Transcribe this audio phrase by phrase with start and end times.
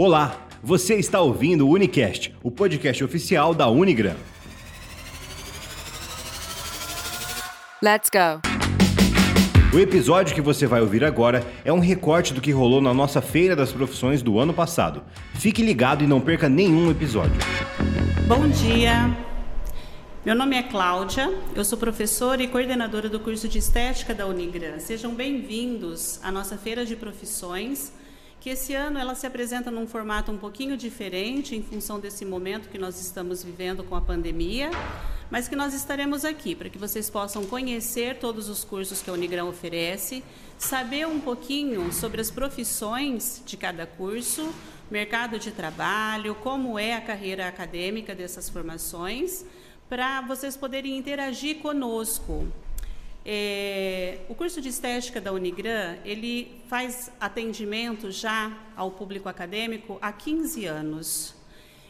[0.00, 4.14] Olá, você está ouvindo o Unicast, o podcast oficial da Unigram.
[7.82, 8.40] Let's go!
[9.74, 13.20] O episódio que você vai ouvir agora é um recorte do que rolou na nossa
[13.20, 15.02] Feira das Profissões do ano passado.
[15.34, 17.40] Fique ligado e não perca nenhum episódio.
[18.28, 19.10] Bom dia!
[20.24, 24.78] Meu nome é Cláudia, eu sou professora e coordenadora do curso de Estética da Unigran.
[24.78, 27.92] Sejam bem-vindos à nossa Feira de Profissões,
[28.48, 32.70] que esse ano ela se apresenta num formato um pouquinho diferente em função desse momento
[32.70, 34.70] que nós estamos vivendo com a pandemia,
[35.30, 39.12] mas que nós estaremos aqui para que vocês possam conhecer todos os cursos que a
[39.12, 40.24] Unigrão oferece,
[40.56, 44.50] saber um pouquinho sobre as profissões de cada curso,
[44.90, 49.44] mercado de trabalho, como é a carreira acadêmica dessas formações,
[49.90, 52.48] para vocês poderem interagir conosco.
[53.30, 60.10] É, o curso de estética da Unigran, ele faz atendimento já ao público acadêmico há
[60.10, 61.34] 15 anos.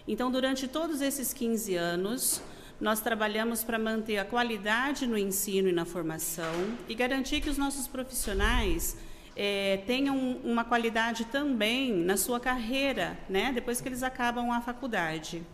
[0.09, 2.43] Então, durante todos esses 15 anos,
[2.81, 7.57] nós trabalhamos para manter a qualidade no ensino e na formação e garantir que os
[7.57, 8.97] nossos profissionais
[9.37, 15.45] é, tenham uma qualidade também na sua carreira, né, depois que eles acabam a faculdade.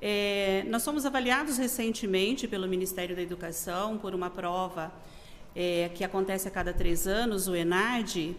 [0.00, 4.92] É, nós fomos avaliados recentemente pelo Ministério da Educação por uma prova
[5.56, 8.36] é, que acontece a cada três anos, o ENAD,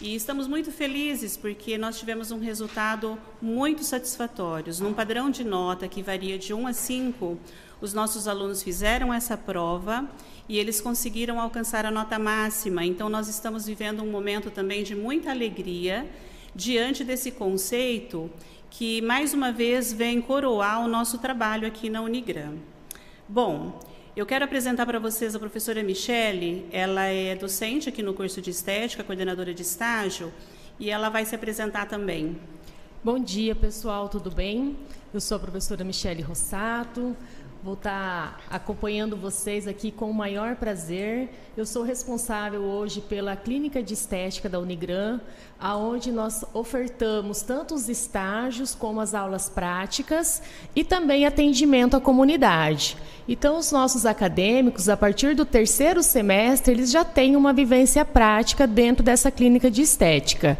[0.00, 4.72] e estamos muito felizes porque nós tivemos um resultado muito satisfatório.
[4.80, 7.38] Num padrão de nota que varia de 1 a 5,
[7.80, 10.08] os nossos alunos fizeram essa prova
[10.48, 12.84] e eles conseguiram alcançar a nota máxima.
[12.84, 16.08] Então, nós estamos vivendo um momento também de muita alegria
[16.54, 18.30] diante desse conceito
[18.72, 22.54] que mais uma vez vem coroar o nosso trabalho aqui na Unigram.
[23.28, 23.78] Bom,
[24.16, 28.48] eu quero apresentar para vocês a professora Michele, ela é docente aqui no curso de
[28.48, 30.32] Estética, coordenadora de estágio,
[30.80, 32.40] e ela vai se apresentar também.
[33.04, 34.74] Bom dia, pessoal, tudo bem?
[35.12, 37.14] Eu sou a professora Michele Rossato,
[37.64, 41.30] Vou estar acompanhando vocês aqui com o maior prazer.
[41.56, 45.20] Eu sou responsável hoje pela Clínica de Estética da Unigran,
[45.60, 50.42] aonde nós ofertamos tanto os estágios como as aulas práticas
[50.74, 52.96] e também atendimento à comunidade.
[53.28, 58.66] Então, os nossos acadêmicos, a partir do terceiro semestre, eles já têm uma vivência prática
[58.66, 60.58] dentro dessa clínica de estética.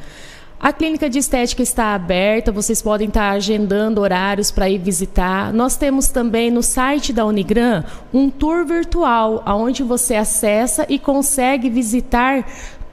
[0.62, 5.52] A clínica de estética está aberta, vocês podem estar agendando horários para ir visitar.
[5.52, 7.82] Nós temos também no site da Unigran
[8.14, 12.46] um tour virtual, onde você acessa e consegue visitar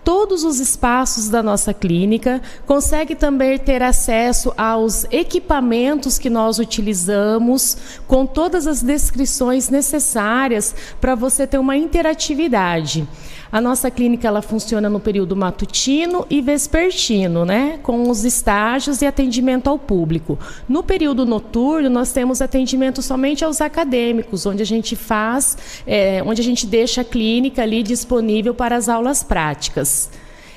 [0.03, 7.77] todos os espaços da nossa clínica, consegue também ter acesso aos equipamentos que nós utilizamos,
[8.07, 13.07] com todas as descrições necessárias para você ter uma interatividade.
[13.51, 19.07] A nossa clínica ela funciona no período matutino e vespertino, né, com os estágios e
[19.07, 20.37] atendimento ao público.
[20.67, 25.57] No período noturno nós temos atendimento somente aos acadêmicos, onde a gente faz,
[25.87, 30.11] é, onde a gente deixa a clínica ali disponível para as aulas práticas.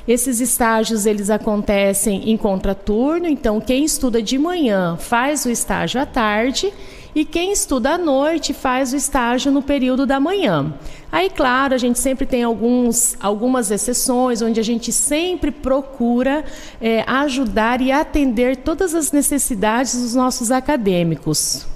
[0.06, 6.04] Esses estágios eles acontecem em contraturno, então quem estuda de manhã faz o estágio à
[6.04, 6.72] tarde
[7.14, 10.72] e quem estuda à noite faz o estágio no período da manhã.
[11.10, 16.42] Aí, claro, a gente sempre tem alguns, algumas exceções, onde a gente sempre procura
[16.80, 21.66] é, ajudar e atender todas as necessidades dos nossos acadêmicos.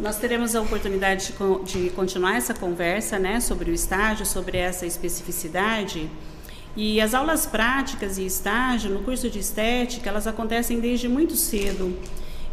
[0.00, 4.86] Nós teremos a oportunidade de, de continuar essa conversa né, sobre o estágio, sobre essa
[4.86, 6.10] especificidade.
[6.74, 11.96] E as aulas práticas e estágio no curso de estética, elas acontecem desde muito cedo.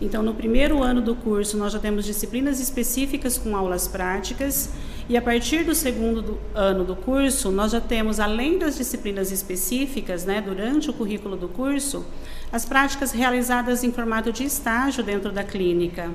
[0.04, 4.70] Então, no primeiro ano do curso, nós já temos disciplinas específicas com aulas práticas,
[5.08, 9.32] e a partir do segundo do ano do curso, nós já temos, além das disciplinas
[9.32, 12.06] específicas, né, durante o currículo do curso,
[12.52, 16.12] as práticas realizadas em formato de estágio dentro da clínica.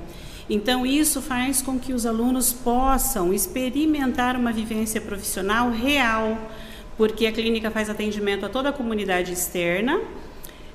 [0.50, 6.36] Então, isso faz com que os alunos possam experimentar uma vivência profissional real,
[6.98, 9.98] porque a clínica faz atendimento a toda a comunidade externa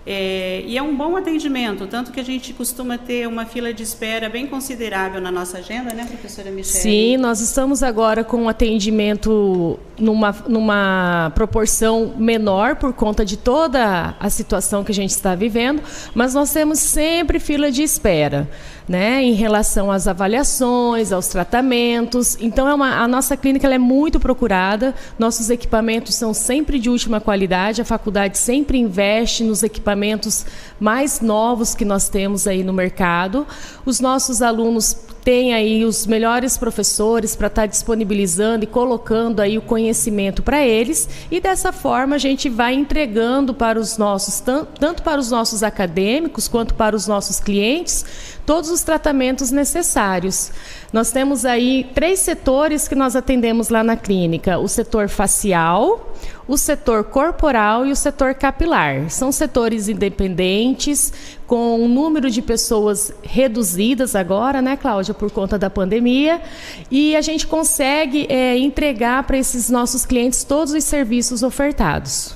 [0.05, 3.83] é, e é um bom atendimento, tanto que a gente costuma ter uma fila de
[3.83, 6.81] espera bem considerável na nossa agenda, né, professora Michelle?
[6.81, 14.13] Sim, nós estamos agora com um atendimento numa, numa proporção menor por conta de toda
[14.19, 15.81] a situação que a gente está vivendo,
[16.13, 18.49] mas nós temos sempre fila de espera
[18.87, 22.37] né, em relação às avaliações, aos tratamentos.
[22.39, 27.21] Então, é uma, a nossa clínica é muito procurada, nossos equipamentos são sempre de última
[27.21, 30.45] qualidade, a faculdade sempre investe nos equipamentos
[30.79, 33.47] mais novos que nós temos aí no mercado.
[33.85, 39.57] Os nossos alunos tem aí os melhores professores para estar tá disponibilizando e colocando aí
[39.57, 45.01] o conhecimento para eles e dessa forma a gente vai entregando para os nossos tanto
[45.01, 48.05] para os nossos acadêmicos quanto para os nossos clientes
[48.45, 50.51] todos os tratamentos necessários.
[50.91, 56.13] Nós temos aí três setores que nós atendemos lá na clínica: o setor facial,
[56.47, 59.09] o setor corporal e o setor capilar.
[59.09, 61.13] São setores independentes,
[61.53, 66.41] com um número de pessoas reduzidas agora, né, Cláudia, por conta da pandemia,
[66.89, 72.35] e a gente consegue é, entregar para esses nossos clientes todos os serviços ofertados.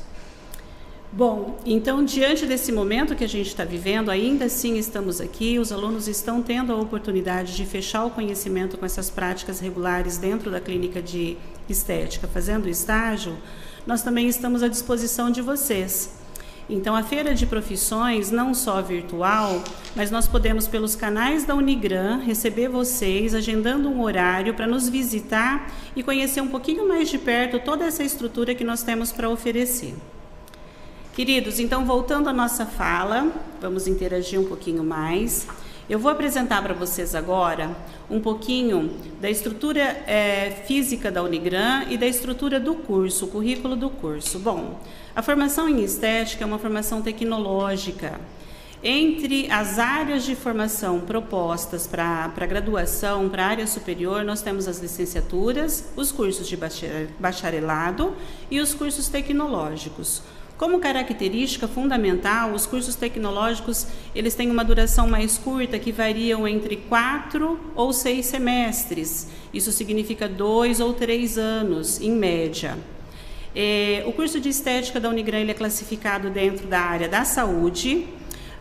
[1.11, 5.71] Bom, então, diante desse momento que a gente está vivendo, ainda assim estamos aqui, os
[5.71, 10.61] alunos estão tendo a oportunidade de fechar o conhecimento com essas práticas regulares dentro da
[10.61, 11.37] clínica de
[11.67, 13.35] estética, fazendo estágio,
[13.87, 16.26] nós também estamos à disposição de vocês.
[16.69, 19.63] Então, a feira de profissões, não só virtual,
[19.95, 25.71] mas nós podemos, pelos canais da Unigran, receber vocês, agendando um horário para nos visitar
[25.95, 29.95] e conhecer um pouquinho mais de perto toda essa estrutura que nós temos para oferecer.
[31.13, 33.31] Queridos, então voltando à nossa fala,
[33.61, 35.47] vamos interagir um pouquinho mais.
[35.89, 37.73] Eu vou apresentar para vocês agora
[38.09, 38.91] um pouquinho
[39.21, 44.37] da estrutura é, física da Unigran e da estrutura do curso, o currículo do curso.
[44.37, 44.81] Bom,
[45.17, 48.21] a formação em estética é uma formação tecnológica.
[48.83, 54.77] Entre as áreas de formação propostas para graduação, para a área superior, nós temos as
[54.77, 56.55] licenciaturas, os cursos de
[57.19, 58.13] bacharelado
[58.51, 60.21] e os cursos tecnológicos.
[60.55, 66.75] Como característica fundamental, os cursos tecnológicos eles têm uma duração mais curta, que variam entre
[66.75, 69.29] quatro ou seis semestres.
[69.51, 72.77] Isso significa dois ou três anos, em média.
[73.55, 78.07] É, o curso de estética da Unigran é classificado dentro da área da saúde.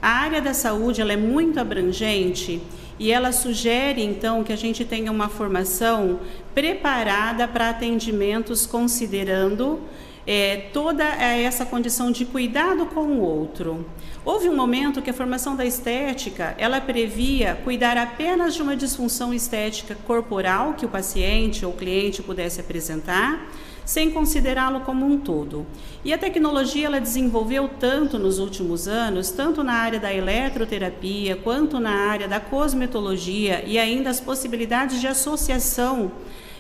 [0.00, 2.60] A área da saúde ela é muito abrangente
[2.98, 6.20] e ela sugere então que a gente tenha uma formação
[6.54, 9.80] preparada para atendimentos considerando
[10.26, 13.86] é, toda essa condição de cuidado com o outro.
[14.24, 19.32] Houve um momento que a formação da estética ela previa cuidar apenas de uma disfunção
[19.32, 23.46] estética corporal que o paciente ou cliente pudesse apresentar,
[23.86, 25.64] sem considerá-lo como um todo.
[26.04, 31.78] E a tecnologia ela desenvolveu tanto nos últimos anos, tanto na área da eletroterapia quanto
[31.78, 36.10] na área da cosmetologia e ainda as possibilidades de associação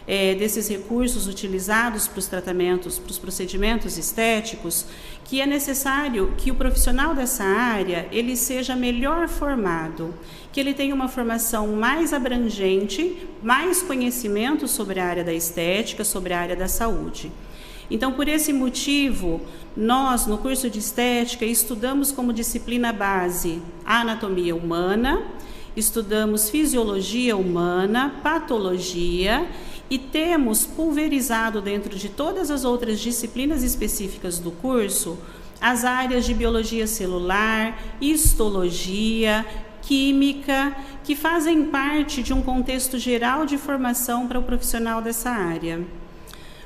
[0.06, 4.86] é, desses recursos utilizados para os tratamentos, para os procedimentos estéticos,
[5.24, 10.14] que é necessário que o profissional dessa área ele seja melhor formado,
[10.52, 16.32] que ele tenha uma formação mais abrangente, mais conhecimento sobre a área da estética, sobre
[16.32, 17.32] a área da saúde.
[17.90, 19.40] Então, por esse motivo,
[19.76, 25.22] nós, no curso de estética, estudamos como disciplina base a anatomia humana,
[25.76, 29.46] estudamos fisiologia humana, patologia
[29.88, 35.18] e temos pulverizado dentro de todas as outras disciplinas específicas do curso
[35.60, 39.44] as áreas de biologia celular, histologia,
[39.82, 45.80] química, que fazem parte de um contexto geral de formação para o profissional dessa área.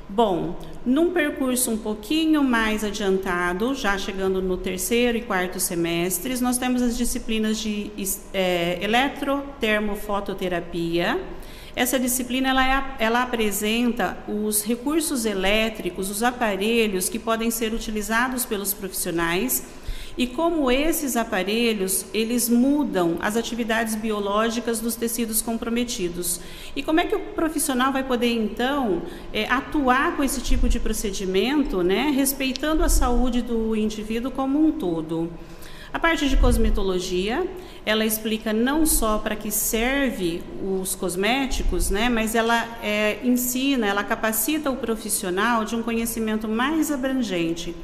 [0.09, 6.57] Bom, num percurso um pouquinho mais adiantado, já chegando no terceiro e quarto semestres, nós
[6.57, 7.89] temos as disciplinas de
[8.33, 11.17] é, eletrotermofototerapia,
[11.75, 18.45] essa disciplina ela, é, ela apresenta os recursos elétricos, os aparelhos que podem ser utilizados
[18.45, 19.65] pelos profissionais
[20.17, 26.41] e como esses aparelhos eles mudam as atividades biológicas dos tecidos comprometidos
[26.75, 30.79] e como é que o profissional vai poder então é, atuar com esse tipo de
[30.79, 35.31] procedimento, né, respeitando a saúde do indivíduo como um todo.
[35.93, 37.45] A parte de cosmetologia,
[37.85, 44.01] ela explica não só para que serve os cosméticos, né, mas ela é, ensina, ela
[44.01, 47.75] capacita o profissional de um conhecimento mais abrangente,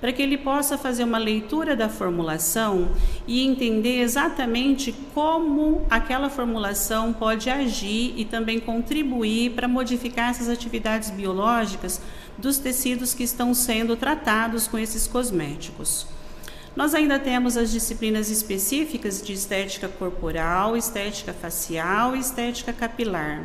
[0.00, 2.88] para que ele possa fazer uma leitura da formulação
[3.26, 11.10] e entender exatamente como aquela formulação pode agir e também contribuir para modificar essas atividades
[11.10, 12.00] biológicas
[12.38, 16.06] dos tecidos que estão sendo tratados com esses cosméticos.
[16.76, 23.42] Nós ainda temos as disciplinas específicas de estética corporal, estética facial e estética capilar.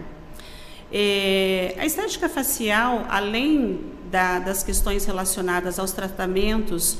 [0.91, 6.97] É, a estética facial, além da, das questões relacionadas aos tratamentos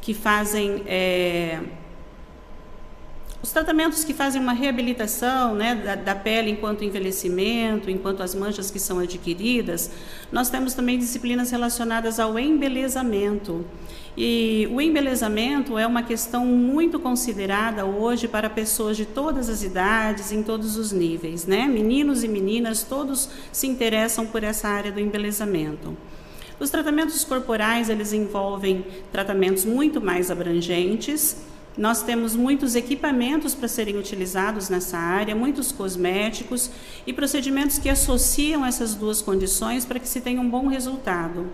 [0.00, 1.60] que fazem é,
[3.42, 8.70] Os tratamentos que fazem uma reabilitação né, da, da, pele enquanto envelhecimento, enquanto as manchas
[8.70, 9.90] que são adquiridas,
[10.32, 13.64] nós temos também disciplinas relacionadas ao embelezamento.
[14.20, 20.32] E o embelezamento é uma questão muito considerada hoje para pessoas de todas as idades,
[20.32, 21.68] em todos os níveis, né?
[21.68, 25.96] Meninos e meninas, todos se interessam por essa área do embelezamento.
[26.58, 31.36] Os tratamentos corporais, eles envolvem tratamentos muito mais abrangentes,
[31.76, 36.72] nós temos muitos equipamentos para serem utilizados nessa área, muitos cosméticos
[37.06, 41.46] e procedimentos que associam essas duas condições para que se tenha um bom resultado.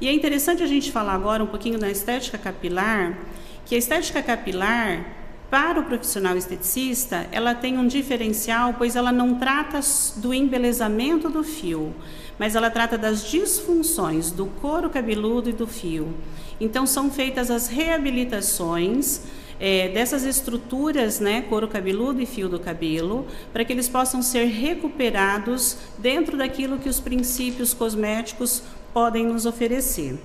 [0.00, 3.18] E é interessante a gente falar agora um pouquinho da estética capilar,
[3.66, 5.18] que a estética capilar,
[5.50, 9.80] para o profissional esteticista, ela tem um diferencial, pois ela não trata
[10.16, 11.94] do embelezamento do fio,
[12.38, 16.14] mas ela trata das disfunções do couro cabeludo e do fio.
[16.60, 19.22] Então, são feitas as reabilitações
[19.58, 24.44] é, dessas estruturas, né, couro cabeludo e fio do cabelo, para que eles possam ser
[24.44, 28.62] recuperados dentro daquilo que os princípios cosméticos
[28.92, 30.18] podem nos oferecer.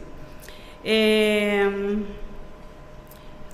[0.84, 1.66] É,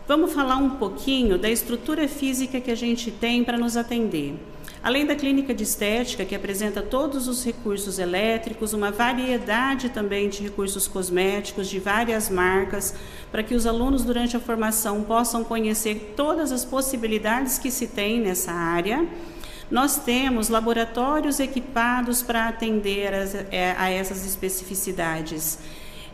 [0.07, 4.35] vamos falar um pouquinho da estrutura física que a gente tem para nos atender.
[4.81, 10.41] Além da clínica de estética, que apresenta todos os recursos elétricos, uma variedade também de
[10.41, 12.95] recursos cosméticos de várias marcas,
[13.29, 18.21] para que os alunos, durante a formação, possam conhecer todas as possibilidades que se tem
[18.21, 19.05] nessa área.
[19.69, 23.13] Nós temos laboratórios equipados para atender
[23.51, 25.59] é, a, essas especificidades.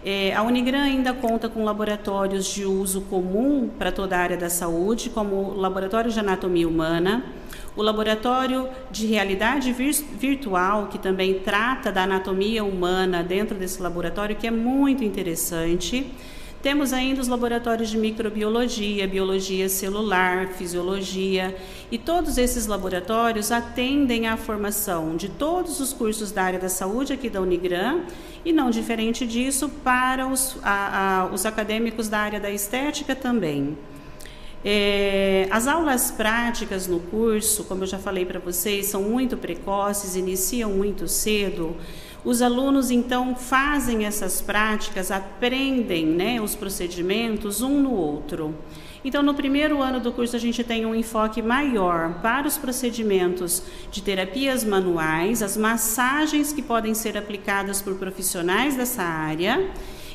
[0.04, 4.50] É, a Unigran ainda conta com laboratórios de uso comum para toda a área da
[4.50, 7.26] saúde, como o Laboratório de Anatomia Humana,
[7.76, 14.46] o laboratório de realidade virtual, que também trata da anatomia humana dentro desse laboratório, que
[14.46, 16.12] é muito interessante.
[16.66, 21.56] Temos ainda os laboratórios de microbiologia, biologia celular, fisiologia,
[21.92, 27.14] e todos esses laboratórios atendem à formação de todos os cursos da área da saúde
[27.14, 28.00] aqui da Unigran,
[28.44, 33.78] e não diferente disso para os, a, a, os acadêmicos da área da estética também.
[34.64, 40.16] É, as aulas práticas no curso, como eu já falei para vocês, são muito precoces,
[40.16, 41.76] iniciam muito cedo.
[42.26, 48.56] Os alunos então fazem essas práticas, aprendem né, os procedimentos um no outro.
[49.04, 53.62] Então, no primeiro ano do curso, a gente tem um enfoque maior para os procedimentos
[53.92, 59.70] de terapias manuais, as massagens que podem ser aplicadas por profissionais dessa área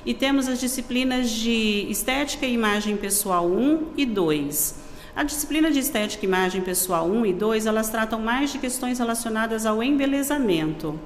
[0.05, 4.81] e temos as disciplinas de Estética e Imagem Pessoal 1 e 2.
[5.15, 8.99] A disciplina de Estética e Imagem Pessoal 1 e 2, elas tratam mais de questões
[8.99, 10.99] relacionadas ao embelezamento.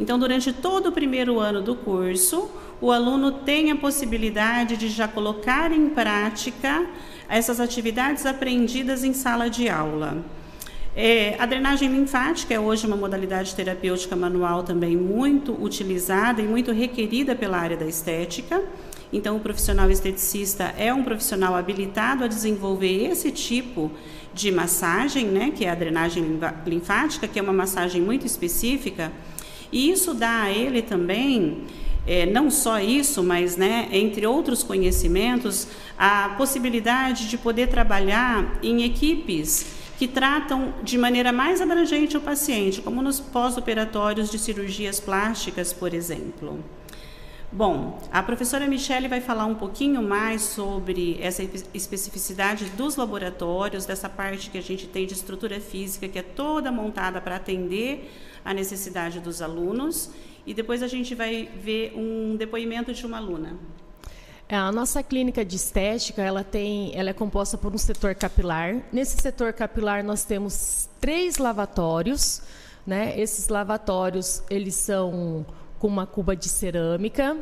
[0.00, 2.50] Então, durante todo o primeiro ano do curso,
[2.80, 6.86] o aluno tem a possibilidade de já colocar em prática
[7.28, 10.24] essas atividades aprendidas em sala de aula.
[10.94, 16.72] É, a drenagem linfática é hoje uma modalidade terapêutica manual também muito utilizada e muito
[16.72, 18.62] requerida pela área da estética.
[19.12, 23.90] Então, o profissional esteticista é um profissional habilitado a desenvolver esse tipo
[24.34, 29.10] de massagem, né, que é a drenagem linfática, que é uma massagem muito específica,
[29.72, 31.64] e isso dá a ele também
[32.06, 38.82] é, não só isso, mas né, entre outros conhecimentos, a possibilidade de poder trabalhar em
[38.82, 45.72] equipes que tratam de maneira mais abrangente o paciente, como nos pós-operatórios de cirurgias plásticas,
[45.72, 46.64] por exemplo.
[47.50, 51.42] Bom, a professora Michele vai falar um pouquinho mais sobre essa
[51.74, 56.70] especificidade dos laboratórios, dessa parte que a gente tem de estrutura física, que é toda
[56.70, 58.10] montada para atender
[58.48, 60.10] a necessidade dos alunos,
[60.46, 63.58] e depois a gente vai ver um depoimento de uma aluna.
[64.48, 68.82] É, a nossa clínica de estética, ela tem, ela é composta por um setor capilar.
[68.90, 72.40] Nesse setor capilar nós temos três lavatórios,
[72.86, 73.20] né?
[73.20, 75.44] Esses lavatórios, eles são
[75.78, 77.36] com uma cuba de cerâmica.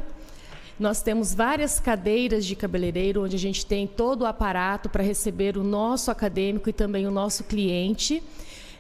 [0.77, 5.57] Nós temos várias cadeiras de cabeleireiro onde a gente tem todo o aparato para receber
[5.57, 8.21] o nosso acadêmico e também o nosso cliente,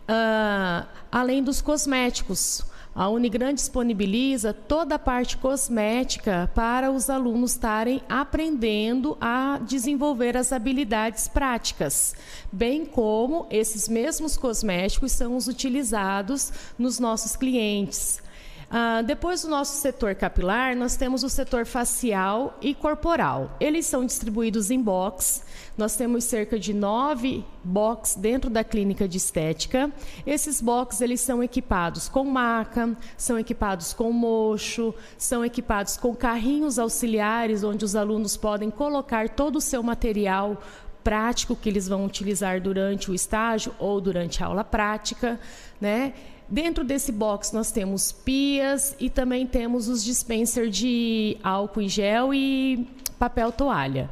[0.08, 2.64] uh, além dos cosméticos.
[2.94, 10.50] A Unigran disponibiliza toda a parte cosmética para os alunos estarem aprendendo a desenvolver as
[10.50, 12.14] habilidades práticas,
[12.50, 18.22] bem como esses mesmos cosméticos são os utilizados nos nossos clientes.
[18.68, 23.56] Ah, depois do nosso setor capilar, nós temos o setor facial e corporal.
[23.60, 25.44] Eles são distribuídos em box.
[25.78, 29.90] Nós temos cerca de nove box dentro da clínica de estética.
[30.26, 36.78] Esses box eles são equipados com maca, são equipados com mocho, são equipados com carrinhos
[36.78, 40.60] auxiliares onde os alunos podem colocar todo o seu material
[41.04, 45.38] prático que eles vão utilizar durante o estágio ou durante a aula prática,
[45.80, 46.14] né?
[46.48, 52.32] Dentro desse box nós temos pias e também temos os dispensers de álcool em gel
[52.32, 52.86] e
[53.18, 54.08] papel toalha.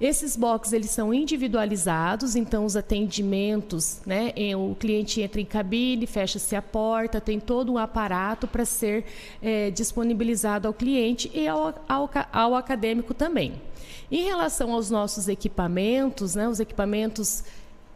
[0.00, 6.56] Esses boxes eles são individualizados, então os atendimentos, né, o cliente entra em cabine, fecha-se
[6.56, 9.04] a porta, tem todo um aparato para ser
[9.42, 13.60] é, disponibilizado ao cliente e ao, ao, ao acadêmico também.
[14.10, 17.44] Em relação aos nossos equipamentos, né, os equipamentos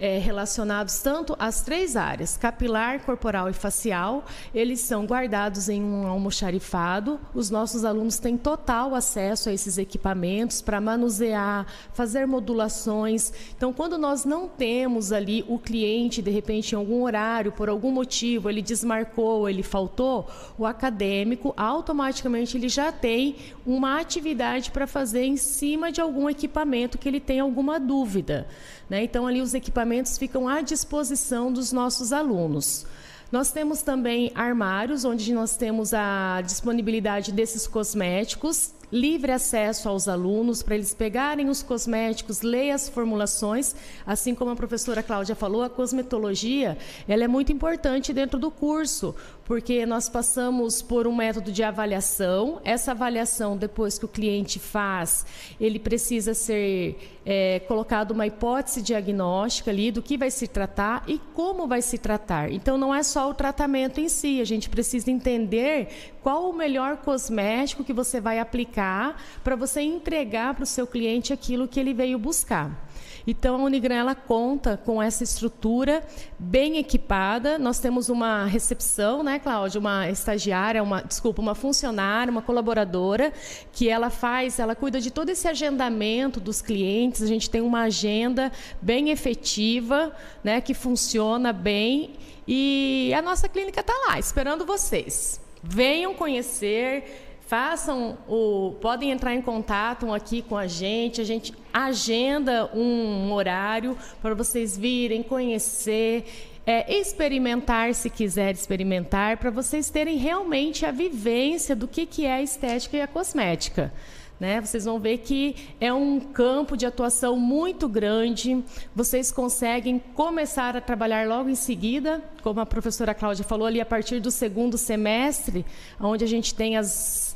[0.05, 4.27] é, relacionados tanto às três áreas, capilar, corporal e facial.
[4.55, 7.19] Eles são guardados em um almoxarifado.
[7.35, 13.33] Os nossos alunos têm total acesso a esses equipamentos para manusear, fazer modulações.
[13.57, 17.91] Então, quando nós não temos ali o cliente, de repente, em algum horário, por algum
[17.91, 25.25] motivo, ele desmarcou, ele faltou, o acadêmico automaticamente ele já tem uma atividade para fazer
[25.25, 28.47] em cima de algum equipamento que ele tem alguma dúvida.
[28.89, 29.05] Né?
[29.05, 32.87] Então, ali os equipamentos ficam à disposição dos nossos alunos.
[33.33, 40.63] Nós temos também armários, onde nós temos a disponibilidade desses cosméticos, livre acesso aos alunos
[40.63, 43.75] para eles pegarem os cosméticos, ler as formulações,
[44.07, 49.13] assim como a professora Cláudia falou, a cosmetologia, ela é muito importante dentro do curso,
[49.45, 52.61] porque nós passamos por um método de avaliação.
[52.65, 55.27] Essa avaliação, depois que o cliente faz,
[55.61, 61.19] ele precisa ser é, colocado uma hipótese diagnóstica ali do que vai se tratar e
[61.35, 62.53] como vai se tratar.
[62.53, 66.97] Então, não é só o tratamento em si, a gente precisa entender qual o melhor
[66.97, 71.93] cosmético que você vai aplicar para você entregar para o seu cliente aquilo que ele
[71.93, 72.89] veio buscar.
[73.27, 76.03] Então, a Unigran ela conta com essa estrutura
[76.39, 77.59] bem equipada.
[77.59, 79.79] Nós temos uma recepção, né, Cláudia?
[79.79, 83.31] Uma estagiária, uma, desculpa, uma funcionária, uma colaboradora,
[83.71, 87.21] que ela faz, ela cuida de todo esse agendamento dos clientes.
[87.21, 88.51] A gente tem uma agenda
[88.81, 90.11] bem efetiva,
[90.43, 92.15] né, que funciona bem.
[92.49, 95.44] E a nossa clínica está lá, esperando vocês.
[95.67, 102.71] Venham conhecer, façam o, podem entrar em contato aqui com a gente, a gente agenda
[102.75, 106.25] um horário para vocês virem conhecer,
[106.67, 112.35] é, experimentar se quiser experimentar, para vocês terem realmente a vivência do que, que é
[112.35, 113.93] a estética e a cosmética.
[114.39, 114.61] Né?
[114.61, 118.63] Vocês vão ver que é um campo de atuação muito grande.
[118.95, 123.87] Vocês conseguem começar a trabalhar logo em seguida, como a professora Cláudia falou ali, a
[123.87, 125.65] partir do segundo semestre,
[126.01, 127.35] onde a gente tem as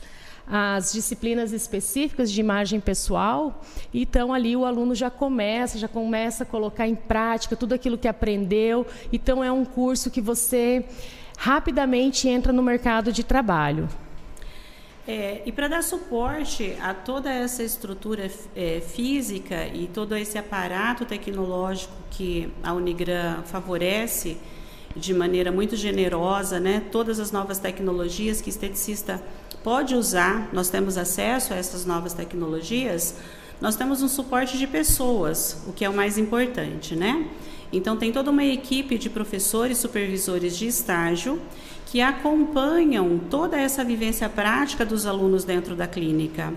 [0.50, 6.46] as disciplinas específicas de imagem pessoal, então ali o aluno já começa, já começa a
[6.46, 8.86] colocar em prática tudo aquilo que aprendeu.
[9.12, 10.86] Então é um curso que você
[11.36, 13.88] rapidamente entra no mercado de trabalho.
[15.10, 21.06] É, e para dar suporte a toda essa estrutura é, física e todo esse aparato
[21.06, 24.36] tecnológico que a Unigran favorece
[24.94, 29.22] de maneira muito generosa, né, todas as novas tecnologias que esteticista
[29.64, 33.14] pode usar, nós temos acesso a essas novas tecnologias,
[33.62, 37.26] nós temos um suporte de pessoas, o que é o mais importante, né?
[37.72, 41.40] Então, tem toda uma equipe de professores, supervisores de estágio
[41.90, 46.52] que acompanham toda essa vivência prática dos alunos dentro da clínica.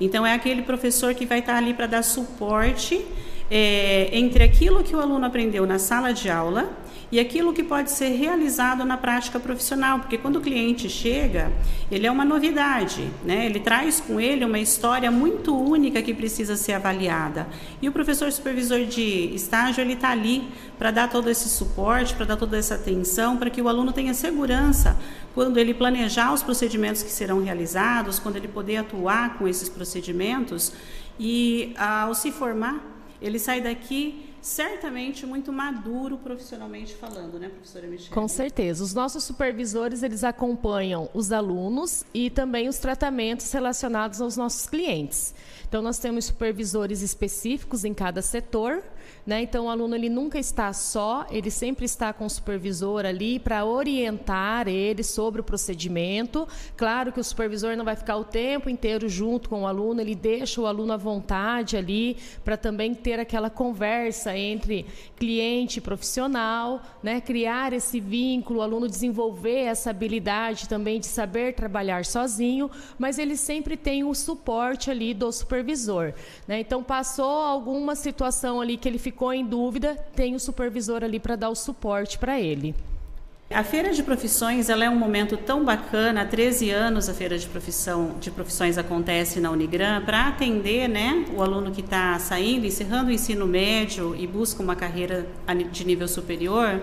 [0.00, 3.04] Então, é aquele professor que vai estar ali para dar suporte
[3.50, 6.70] é, entre aquilo que o aluno aprendeu na sala de aula
[7.12, 11.52] e aquilo que pode ser realizado na prática profissional, porque quando o cliente chega,
[11.90, 13.46] ele é uma novidade, né?
[13.46, 17.48] ele traz com ele uma história muito única que precisa ser avaliada.
[17.82, 20.44] E o professor supervisor de estágio, ele está ali
[20.78, 24.14] para dar todo esse suporte, para dar toda essa atenção, para que o aluno tenha
[24.14, 24.96] segurança
[25.34, 30.72] quando ele planejar os procedimentos que serão realizados, quando ele poder atuar com esses procedimentos
[31.18, 32.80] e ao se formar,
[33.20, 38.10] ele sai daqui certamente muito maduro profissionalmente falando, né, professora Michelle?
[38.10, 38.82] Com certeza.
[38.82, 45.34] Os nossos supervisores, eles acompanham os alunos e também os tratamentos relacionados aos nossos clientes.
[45.68, 48.82] Então, nós temos supervisores específicos em cada setor,
[49.26, 49.42] né?
[49.42, 53.64] Então, o aluno ele nunca está só, ele sempre está com o supervisor ali para
[53.64, 56.48] orientar ele sobre o procedimento.
[56.76, 60.14] Claro que o supervisor não vai ficar o tempo inteiro junto com o aluno, ele
[60.14, 66.82] deixa o aluno à vontade ali para também ter aquela conversa entre cliente e profissional,
[67.02, 67.20] né?
[67.20, 73.36] criar esse vínculo, o aluno desenvolver essa habilidade também de saber trabalhar sozinho, mas ele
[73.36, 76.14] sempre tem o suporte ali do supervisor.
[76.46, 76.60] Né?
[76.60, 81.34] Então, passou alguma situação ali que ele ficou em dúvida, tem o supervisor ali para
[81.34, 82.72] dar o suporte para ele.
[83.52, 86.22] A feira de profissões ela é um momento tão bacana.
[86.22, 91.24] Há 13 anos a feira de profissão de profissões acontece na Unigran para atender, né,
[91.34, 95.26] o aluno que está saindo, encerrando o ensino médio e busca uma carreira
[95.72, 96.80] de nível superior.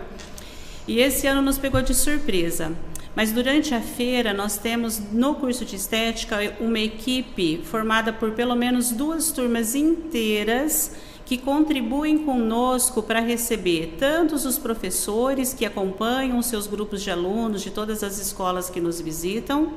[0.85, 2.73] E esse ano nos pegou de surpresa.
[3.15, 8.55] Mas durante a feira nós temos no curso de estética uma equipe formada por pelo
[8.55, 10.91] menos duas turmas inteiras
[11.27, 17.69] que contribuem conosco para receber tantos os professores que acompanham seus grupos de alunos de
[17.69, 19.73] todas as escolas que nos visitam,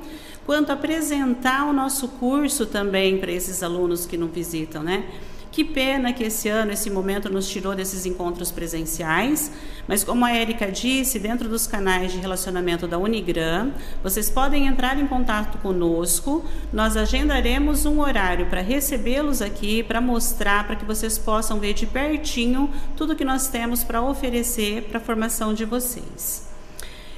[0.46, 5.04] quanto apresentar o nosso curso também para esses alunos que não visitam, né?
[5.50, 9.50] Que pena que esse ano, esse momento, nos tirou desses encontros presenciais,
[9.88, 14.96] mas como a Érica disse, dentro dos canais de relacionamento da Unigram, vocês podem entrar
[14.98, 21.18] em contato conosco, nós agendaremos um horário para recebê-los aqui, para mostrar, para que vocês
[21.18, 26.48] possam ver de pertinho tudo que nós temos para oferecer para a formação de vocês.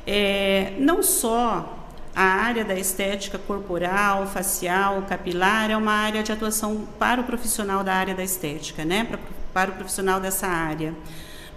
[0.06, 1.81] É, não só
[2.14, 7.82] a área da estética corporal, facial, capilar é uma área de atuação para o profissional
[7.82, 9.04] da área da estética, né?
[9.04, 9.18] para,
[9.52, 10.94] para o profissional dessa área.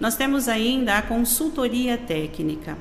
[0.00, 2.76] Nós temos ainda a consultoria técnica.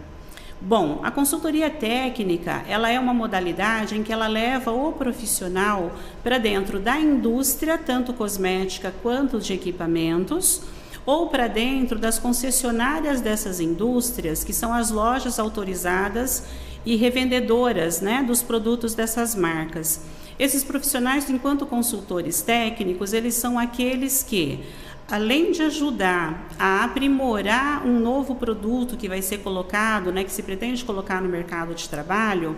[0.59, 5.91] Bom, a consultoria técnica, ela é uma modalidade em que ela leva o profissional
[6.23, 10.63] para dentro da indústria, tanto cosmética quanto de equipamentos,
[11.05, 16.43] ou para dentro das concessionárias dessas indústrias, que são as lojas autorizadas
[16.85, 20.01] e revendedoras né, dos produtos dessas marcas.
[20.37, 24.63] Esses profissionais, enquanto consultores técnicos, eles são aqueles que,
[25.09, 30.43] além de ajudar a aprimorar um novo produto que vai ser colocado, né, que se
[30.43, 32.57] pretende colocar no mercado de trabalho,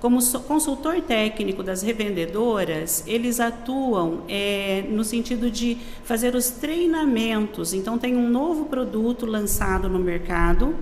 [0.00, 7.72] como consultor técnico das revendedoras, eles atuam é, no sentido de fazer os treinamentos.
[7.72, 10.74] Então, tem um novo produto lançado no mercado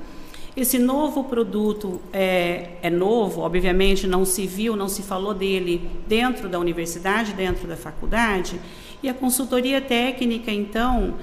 [0.57, 6.49] esse novo produto é, é novo, obviamente não se viu, não se falou dele dentro
[6.49, 8.59] da universidade, dentro da faculdade,
[9.03, 11.17] e a consultoria técnica, então,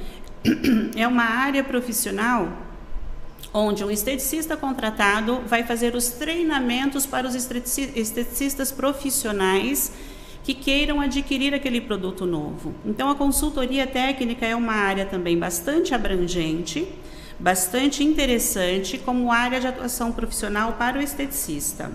[0.96, 2.48] é uma área profissional
[3.54, 9.92] onde um esteticista contratado vai fazer os treinamentos para os esteticistas profissionais
[10.44, 12.74] que queiram adquirir aquele produto novo.
[12.86, 16.88] Então, a consultoria técnica é uma área também bastante abrangente
[17.40, 21.92] bastante interessante como área de atuação profissional para o esteticista.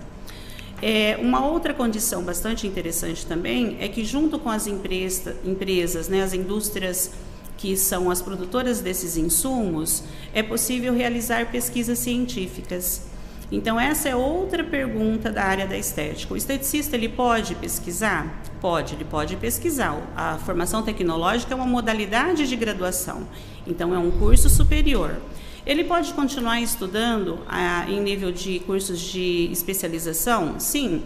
[0.81, 6.23] É, uma outra condição bastante interessante também é que, junto com as empresa, empresas, né,
[6.23, 7.11] as indústrias
[7.59, 13.09] que são as produtoras desses insumos, é possível realizar pesquisas científicas.
[13.51, 16.33] Então, essa é outra pergunta da área da estética.
[16.33, 18.41] O esteticista ele pode pesquisar?
[18.61, 19.99] Pode, ele pode pesquisar.
[20.15, 23.27] A formação tecnológica é uma modalidade de graduação,
[23.67, 25.17] então é um curso superior.
[25.65, 30.59] Ele pode continuar estudando ah, em nível de cursos de especialização?
[30.59, 31.03] Sim,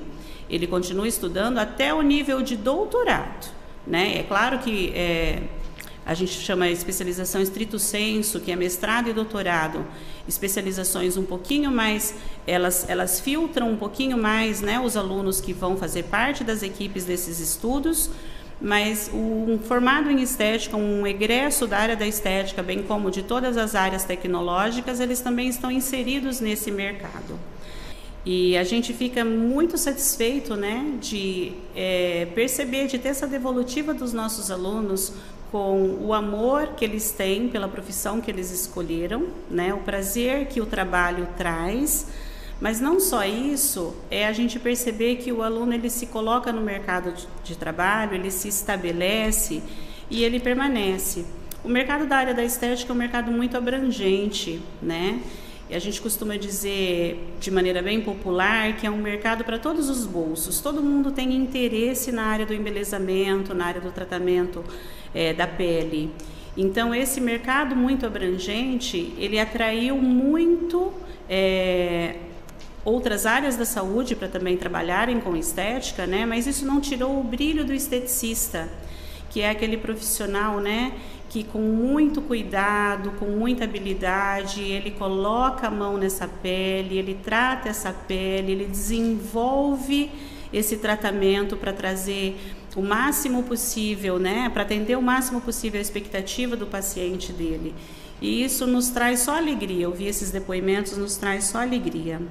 [0.48, 3.52] ele continua estudando até o nível de doutorado.
[3.88, 4.20] Né?
[4.20, 5.44] É claro que é,
[6.06, 9.86] a gente chama especialização estrito senso, que é mestrado e doutorado.
[10.28, 15.78] Especializações um pouquinho mais, elas, elas filtram um pouquinho mais né, os alunos que vão
[15.78, 18.10] fazer parte das equipes desses estudos,
[18.60, 23.58] mas um formado em estética, um egresso da área da estética, bem como de todas
[23.58, 27.40] as áreas tecnológicas, eles também estão inseridos nesse mercado.
[28.26, 34.14] E a gente fica muito satisfeito né, de é, perceber, de ter essa devolutiva dos
[34.14, 35.14] nossos alunos
[35.54, 40.60] com o amor que eles têm pela profissão que eles escolheram, né, o prazer que
[40.60, 42.08] o trabalho traz,
[42.60, 46.60] mas não só isso, é a gente perceber que o aluno ele se coloca no
[46.60, 49.62] mercado de, de trabalho, ele se estabelece
[50.10, 51.24] e ele permanece.
[51.64, 55.22] O mercado da área da estética é um mercado muito abrangente, né?
[55.70, 59.88] E a gente costuma dizer de maneira bem popular que é um mercado para todos
[59.88, 60.60] os bolsos.
[60.60, 64.64] Todo mundo tem interesse na área do embelezamento, na área do tratamento
[65.14, 66.12] é, da pele.
[66.56, 70.94] Então esse mercado muito abrangente ele atraiu muito
[71.30, 72.16] é,
[72.86, 76.26] outras áreas da saúde para também trabalharem com estética, né?
[76.26, 78.70] Mas isso não tirou o brilho do esteticista,
[79.30, 80.94] que é aquele profissional, né?
[81.30, 87.70] Que com muito cuidado, com muita habilidade, ele coloca a mão nessa pele, ele trata
[87.70, 90.12] essa pele, ele desenvolve
[90.52, 92.38] esse tratamento para trazer
[92.76, 94.50] o máximo possível, né?
[94.50, 97.74] Para atender o máximo possível a expectativa do paciente dele.
[98.22, 99.88] E isso nos traz só alegria.
[99.88, 102.22] Ouvir esses depoimentos nos traz só alegria.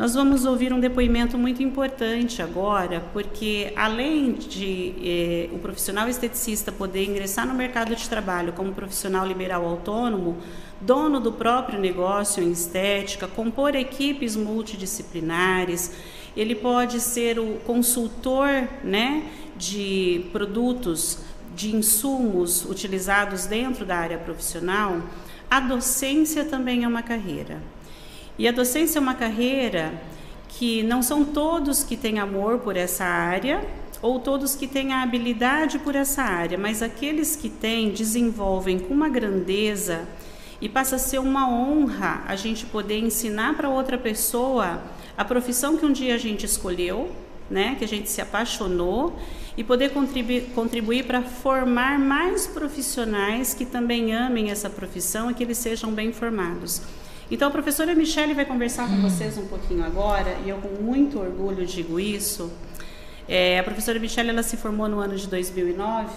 [0.00, 6.72] Nós vamos ouvir um depoimento muito importante agora, porque além de eh, o profissional esteticista
[6.72, 10.38] poder ingressar no mercado de trabalho como profissional liberal autônomo,
[10.80, 15.92] dono do próprio negócio em estética, compor equipes multidisciplinares,
[16.34, 18.48] ele pode ser o consultor
[18.82, 19.24] né,
[19.60, 21.18] de produtos,
[21.54, 25.02] de insumos utilizados dentro da área profissional.
[25.50, 27.62] A docência também é uma carreira.
[28.38, 29.92] E a docência é uma carreira
[30.48, 33.62] que não são todos que têm amor por essa área
[34.00, 38.94] ou todos que têm a habilidade por essa área, mas aqueles que têm desenvolvem com
[38.94, 40.08] uma grandeza
[40.58, 44.82] e passa a ser uma honra a gente poder ensinar para outra pessoa
[45.18, 47.10] a profissão que um dia a gente escolheu,
[47.50, 49.18] né, que a gente se apaixonou
[49.56, 55.42] e poder contribuir, contribuir para formar mais profissionais que também amem essa profissão e que
[55.42, 56.82] eles sejam bem formados.
[57.30, 61.20] Então, a professora Michele vai conversar com vocês um pouquinho agora, e eu com muito
[61.20, 62.52] orgulho digo isso.
[63.28, 66.10] É, a professora Michele ela se formou no ano de 2009,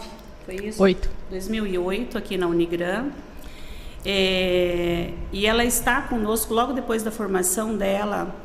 [0.43, 0.81] foi isso?
[0.81, 1.09] Oito.
[1.29, 3.11] 2008, aqui na Unigran.
[4.05, 8.35] É, e ela está conosco logo depois da formação dela.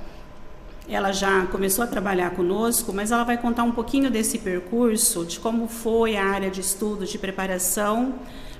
[0.88, 5.38] Ela já começou a trabalhar conosco, mas ela vai contar um pouquinho desse percurso, de
[5.38, 8.14] como foi a área de estudo, de preparação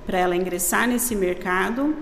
[0.05, 1.97] para ela ingressar nesse mercado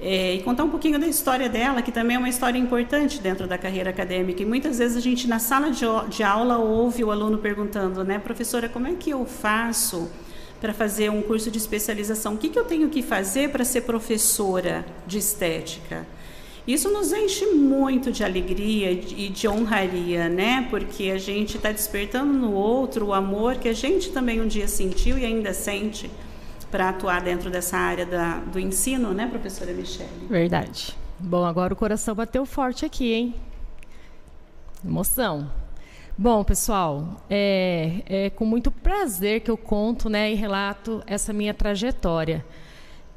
[0.00, 3.46] é, e contar um pouquinho da história dela, que também é uma história importante dentro
[3.46, 4.42] da carreira acadêmica.
[4.42, 8.18] E muitas vezes a gente, na sala de, de aula, ouve o aluno perguntando, né,
[8.18, 10.10] professora, como é que eu faço
[10.60, 12.34] para fazer um curso de especialização?
[12.34, 16.06] O que, que eu tenho que fazer para ser professora de estética?
[16.66, 20.66] Isso nos enche muito de alegria e de honraria, né?
[20.68, 24.66] Porque a gente está despertando no outro o amor que a gente também um dia
[24.66, 26.10] sentiu e ainda sente
[26.70, 30.10] para atuar dentro dessa área da, do ensino, né, professora Michele?
[30.28, 30.96] Verdade.
[31.18, 33.34] Bom, agora o coração bateu forte aqui, hein?
[34.84, 35.50] Emoção.
[36.18, 41.54] Bom, pessoal, é, é, com muito prazer que eu conto né, e relato essa minha
[41.54, 42.44] trajetória.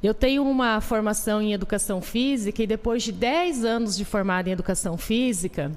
[0.02, 4.54] Eu tenho uma formação em educação física e depois de 10 anos de formada em
[4.54, 5.72] educação física,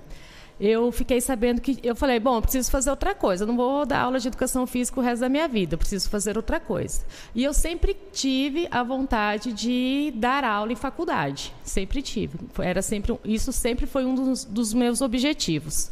[0.60, 1.76] eu fiquei sabendo que.
[1.82, 3.42] Eu falei, bom, eu preciso fazer outra coisa.
[3.42, 5.74] Eu não vou dar aula de educação física o resto da minha vida.
[5.74, 7.00] Eu preciso fazer outra coisa.
[7.34, 11.52] E eu sempre tive a vontade de dar aula em faculdade.
[11.64, 12.38] Sempre tive.
[12.60, 15.90] Era sempre, isso sempre foi um dos, dos meus objetivos.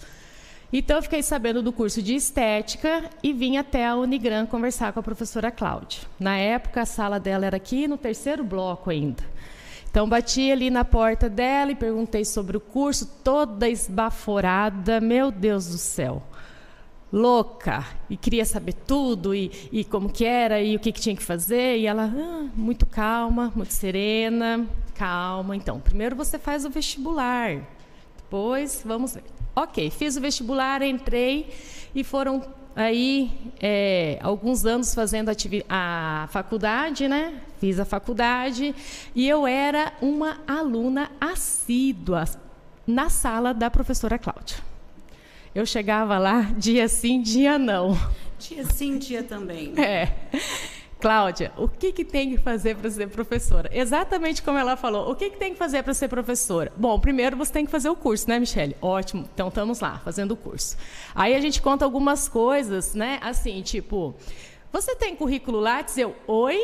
[0.72, 5.00] Então, eu fiquei sabendo do curso de estética e vim até a Unigran conversar com
[5.00, 6.02] a professora Cláudia.
[6.18, 9.24] Na época, a sala dela era aqui no terceiro bloco ainda.
[9.90, 15.66] Então, bati ali na porta dela e perguntei sobre o curso, toda esbaforada, meu Deus
[15.66, 16.22] do céu.
[17.12, 21.16] Louca, e queria saber tudo, e, e como que era, e o que, que tinha
[21.16, 21.78] que fazer.
[21.78, 25.56] E ela, ah, muito calma, muito serena, calma.
[25.56, 27.60] Então, primeiro você faz o vestibular,
[28.16, 29.39] depois vamos ver.
[29.54, 31.52] Ok, fiz o vestibular, entrei,
[31.94, 32.42] e foram
[32.74, 35.30] aí é, alguns anos fazendo
[35.68, 37.40] a faculdade, né?
[37.58, 38.74] Fiz a faculdade
[39.14, 42.24] e eu era uma aluna assídua
[42.86, 44.56] na sala da professora Cláudia.
[45.54, 47.98] Eu chegava lá dia sim, dia não.
[48.38, 49.74] Dia sim, dia também.
[49.78, 50.12] É.
[51.00, 53.70] Cláudia, o que, que tem que fazer para ser professora?
[53.72, 55.10] Exatamente como ela falou.
[55.10, 56.70] O que, que tem que fazer para ser professora?
[56.76, 58.76] Bom, primeiro você tem que fazer o curso, né, Michele?
[58.82, 59.26] Ótimo.
[59.32, 60.76] Então estamos lá, fazendo o curso.
[61.14, 63.18] Aí a gente conta algumas coisas, né?
[63.22, 64.14] Assim, tipo,
[64.70, 65.96] você tem currículo Lattes?
[65.96, 66.58] Eu, oi?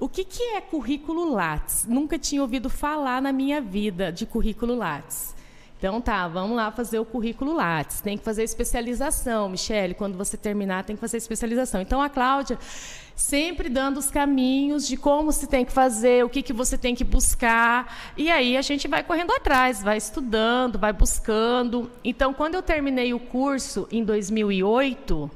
[0.00, 1.86] O que, que é currículo Lattes?
[1.86, 5.37] Nunca tinha ouvido falar na minha vida de currículo Lattes.
[5.78, 8.00] Então tá, vamos lá fazer o currículo Lattes.
[8.00, 9.94] Tem que fazer especialização, Michele.
[9.94, 11.80] Quando você terminar, tem que fazer especialização.
[11.80, 12.58] Então a Cláudia
[13.14, 16.96] sempre dando os caminhos de como se tem que fazer, o que, que você tem
[16.96, 18.12] que buscar.
[18.16, 21.90] E aí a gente vai correndo atrás, vai estudando, vai buscando.
[22.02, 25.30] Então, quando eu terminei o curso em 2008,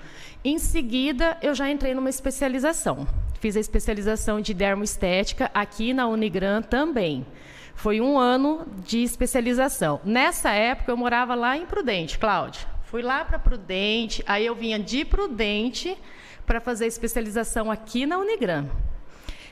[0.44, 3.06] em seguida eu já entrei numa especialização.
[3.40, 7.26] Fiz a especialização de dermoestética aqui na Unigran também.
[7.74, 10.00] Foi um ano de especialização.
[10.04, 12.66] Nessa época eu morava lá em Prudente, Cláudia.
[12.84, 15.96] Fui lá para Prudente, aí eu vinha de Prudente
[16.44, 18.66] para fazer especialização aqui na Unigran.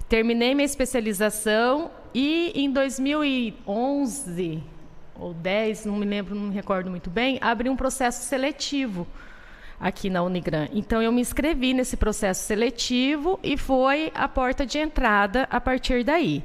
[0.09, 4.63] Terminei minha especialização e em 2011
[5.15, 9.07] ou 10, não me lembro, não me recordo muito bem, abri um processo seletivo
[9.79, 10.69] aqui na Unigran.
[10.73, 16.05] Então eu me inscrevi nesse processo seletivo e foi a porta de entrada a partir
[16.05, 16.43] daí.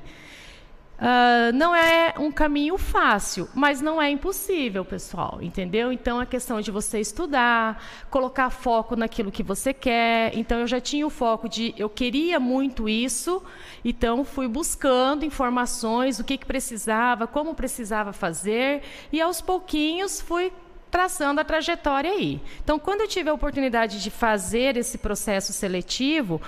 [0.95, 5.91] Uh, não é um caminho fácil, mas não é impossível, pessoal, entendeu?
[5.91, 10.31] Então, a questão de você estudar, colocar foco naquilo que você quer.
[10.37, 13.43] Então, eu já tinha o foco de eu queria muito isso,
[13.83, 18.81] então fui buscando informações, o que, que precisava, como precisava fazer,
[19.11, 20.51] e aos pouquinhos fui
[20.89, 22.39] traçando a trajetória aí.
[22.63, 26.41] Então, quando eu tive a oportunidade de fazer esse processo seletivo,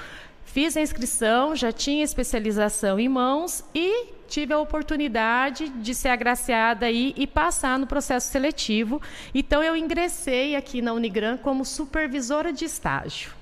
[0.58, 6.88] fiz a inscrição, já tinha especialização em mãos e tive a oportunidade de ser agraciada
[6.88, 9.00] aí e passar no processo seletivo.
[9.36, 13.34] Então, eu ingressei aqui na Unigran como supervisora de estágio.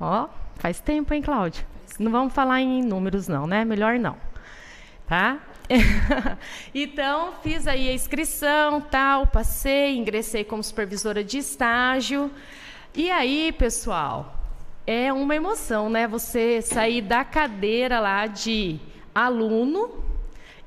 [0.00, 1.66] Ó, faz tempo, hein, Cláudia?
[1.98, 3.62] Não vamos falar em números, não, né?
[3.62, 4.16] Melhor não.
[5.06, 5.38] Tá?
[6.74, 12.30] então, fiz aí a inscrição, tal, passei, ingressei como supervisora de estágio.
[12.94, 14.39] E aí, pessoal,
[14.92, 16.08] é uma emoção, né?
[16.08, 18.80] Você sair da cadeira lá de
[19.14, 20.02] aluno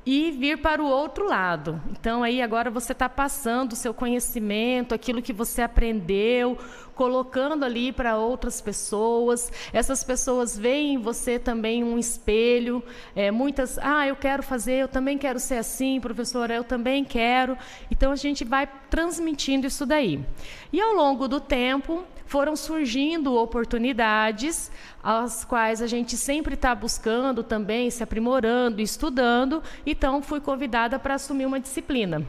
[0.06, 1.82] e vir para o outro lado.
[1.92, 6.58] Então, aí agora você está passando o seu conhecimento, aquilo que você aprendeu,
[6.96, 9.52] colocando ali para outras pessoas.
[9.74, 12.82] Essas pessoas veem em você também um espelho.
[13.14, 17.58] É, muitas, ah, eu quero fazer, eu também quero ser assim, professora, eu também quero.
[17.92, 20.24] Então, a gente vai transmitindo isso daí.
[20.72, 24.72] E ao longo do tempo, foram surgindo oportunidades,
[25.04, 29.62] as quais a gente sempre está buscando também, se aprimorando, estudando.
[29.86, 32.26] Então, fui convidada para assumir uma disciplina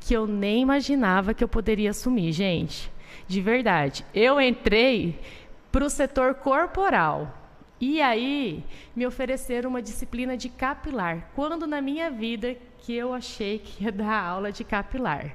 [0.00, 2.92] que eu nem imaginava que eu poderia assumir, gente.
[3.26, 4.04] De verdade.
[4.12, 5.18] Eu entrei
[5.72, 7.34] para o setor corporal.
[7.80, 8.62] E aí
[8.94, 11.30] me ofereceram uma disciplina de capilar.
[11.34, 15.34] Quando na minha vida que eu achei que ia dar aula de capilar.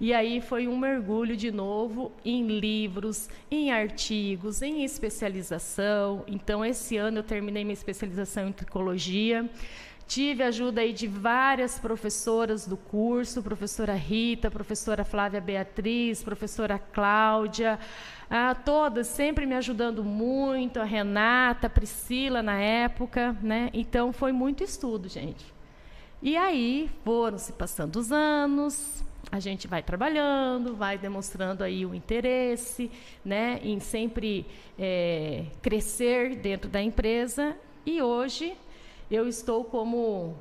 [0.00, 6.24] E aí foi um mergulho de novo em livros, em artigos, em especialização.
[6.26, 9.48] Então, esse ano eu terminei minha especialização em tricologia.
[10.06, 17.78] Tive ajuda aí de várias professoras do curso, professora Rita, professora Flávia Beatriz, professora Cláudia,
[18.28, 23.70] ah, todas sempre me ajudando muito, a Renata, a Priscila na época, né?
[23.72, 25.44] Então foi muito estudo, gente.
[26.22, 29.02] E aí foram se passando os anos,
[29.34, 32.88] a gente vai trabalhando, vai demonstrando aí o interesse,
[33.24, 34.46] né, em sempre
[34.78, 37.56] é, crescer dentro da empresa.
[37.84, 38.56] E hoje
[39.10, 40.36] eu estou como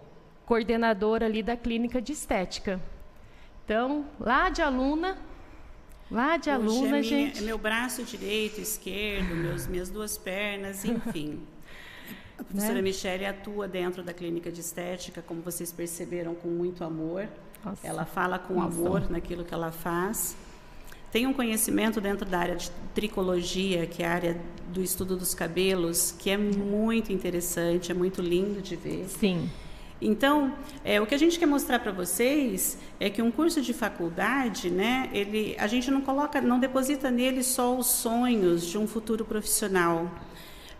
[0.45, 2.79] coordenadora ali da clínica de estética.
[3.65, 5.17] Então, lá de aluna,
[6.11, 7.39] lá de Hoje aluna, é minha, gente.
[7.39, 11.41] É meu braço direito, esquerdo, meus, minhas duas pernas, enfim.
[12.37, 12.81] A professora né?
[12.83, 17.27] Michele atua dentro da clínica de estética, como vocês perceberam, com muito amor.
[17.63, 17.87] Nossa.
[17.87, 18.67] Ela fala com Nossa.
[18.67, 20.35] amor naquilo que ela faz.
[21.11, 25.35] Tem um conhecimento dentro da área de tricologia, que é a área do estudo dos
[25.35, 29.05] cabelos, que é muito interessante, é muito lindo de ver.
[29.07, 29.47] Sim.
[30.01, 33.73] Então, é, o que a gente quer mostrar para vocês é que um curso de
[33.73, 38.85] faculdade, né, ele, a gente não coloca, não deposita nele só os sonhos de um
[38.85, 40.11] futuro profissional.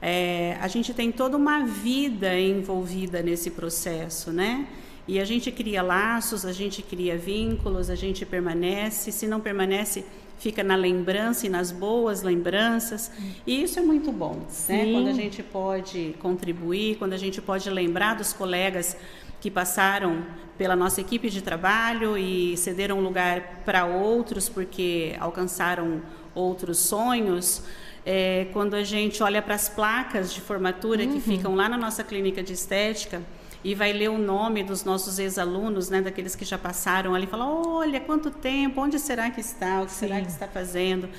[0.02, 4.68] É, a gente tem toda uma vida envolvida nesse processo, né?
[5.08, 9.12] E a gente cria laços, a gente cria vínculos, a gente permanece.
[9.12, 10.06] Se não permanece,
[10.38, 13.12] fica na lembrança e nas boas lembranças.
[13.46, 14.92] E isso é muito bom, né?
[14.92, 18.96] Quando a gente pode contribuir, quando a gente pode lembrar dos colegas
[19.42, 20.26] que passaram
[20.58, 26.02] pela nossa equipe de trabalho e cederam lugar para outros porque alcançaram
[26.34, 27.64] outros sonhos.
[28.06, 31.14] É, quando a gente olha para as placas de formatura uhum.
[31.14, 33.22] que ficam lá na nossa clínica de estética,
[33.64, 37.48] e vai ler o nome dos nossos ex-alunos, né, daqueles que já passaram ali, fala,
[37.48, 40.08] olha, quanto tempo, onde será que está, o que Sim.
[40.08, 41.10] será que está fazendo?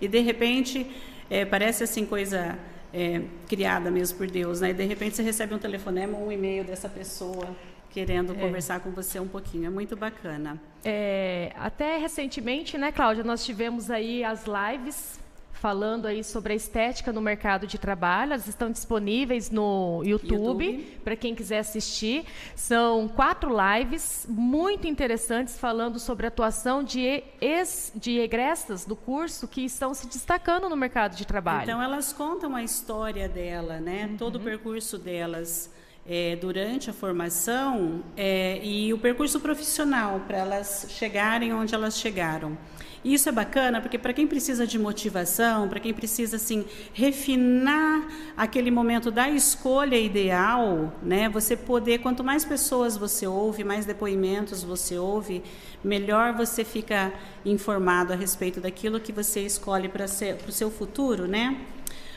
[0.00, 0.86] E de repente
[1.30, 2.58] é, parece assim coisa
[2.92, 4.70] é, criada mesmo por Deus, né?
[4.70, 7.48] E de repente você recebe um telefonema ou um e-mail dessa pessoa
[7.90, 8.34] querendo é.
[8.34, 9.66] conversar com você um pouquinho.
[9.66, 10.60] É muito bacana.
[10.84, 15.18] É, até recentemente, né, Cláudia, nós tivemos aí as lives
[15.64, 18.34] falando aí sobre a estética no mercado de trabalho.
[18.34, 21.00] Elas estão disponíveis no YouTube, YouTube.
[21.02, 22.26] para quem quiser assistir.
[22.54, 29.48] São quatro lives muito interessantes falando sobre a atuação de, ex, de egressas do curso
[29.48, 31.62] que estão se destacando no mercado de trabalho.
[31.62, 34.04] Então, elas contam a história dela, né?
[34.04, 34.16] Uhum.
[34.18, 35.72] todo o percurso delas.
[36.06, 42.58] É, durante a formação é, e o percurso profissional para elas chegarem onde elas chegaram.
[43.04, 46.64] Isso é bacana porque para quem precisa de motivação, para quem precisa assim
[46.94, 51.28] refinar aquele momento da escolha ideal, né?
[51.28, 55.42] Você poder quanto mais pessoas você ouve, mais depoimentos você ouve,
[55.82, 57.12] melhor você fica
[57.44, 61.60] informado a respeito daquilo que você escolhe para o seu futuro, né?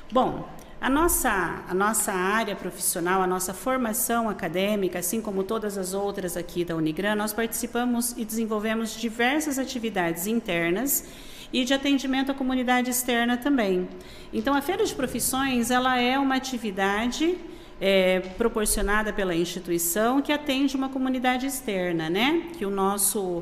[0.10, 0.48] Bom,
[0.80, 6.38] A nossa, a nossa área profissional, a nossa formação acadêmica, assim como todas as outras
[6.38, 11.04] aqui da Unigran, nós participamos e desenvolvemos diversas atividades internas
[11.52, 13.90] e de atendimento à comunidade externa também.
[14.32, 17.36] Então, a Feira de Profissões ela é uma atividade
[17.82, 22.50] é, proporcionada pela instituição que atende uma comunidade externa, né?
[22.56, 23.42] Que o nosso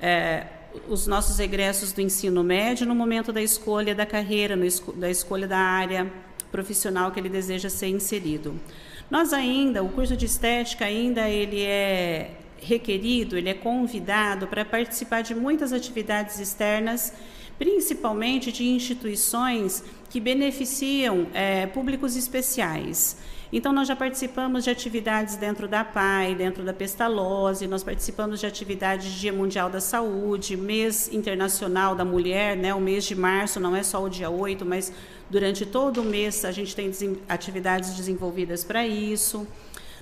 [0.00, 0.46] é,
[0.88, 5.46] os nossos egressos do ensino médio no momento da escolha da carreira, no, da escolha
[5.46, 6.10] da área
[6.52, 8.54] profissional que ele deseja ser inserido.
[9.10, 15.22] Nós ainda, o curso de estética ainda ele é requerido, ele é convidado para participar
[15.22, 17.12] de muitas atividades externas,
[17.58, 23.16] principalmente de instituições que beneficiam é, públicos especiais.
[23.52, 28.46] Então, nós já participamos de atividades dentro da PAI, dentro da Pestalozzi, nós participamos de
[28.46, 32.72] atividades de Dia Mundial da Saúde, mês internacional da mulher, né?
[32.72, 34.90] o mês de março não é só o dia 8, mas
[35.28, 36.90] durante todo o mês a gente tem
[37.28, 39.46] atividades desenvolvidas para isso.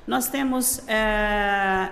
[0.07, 1.89] Nós temos é,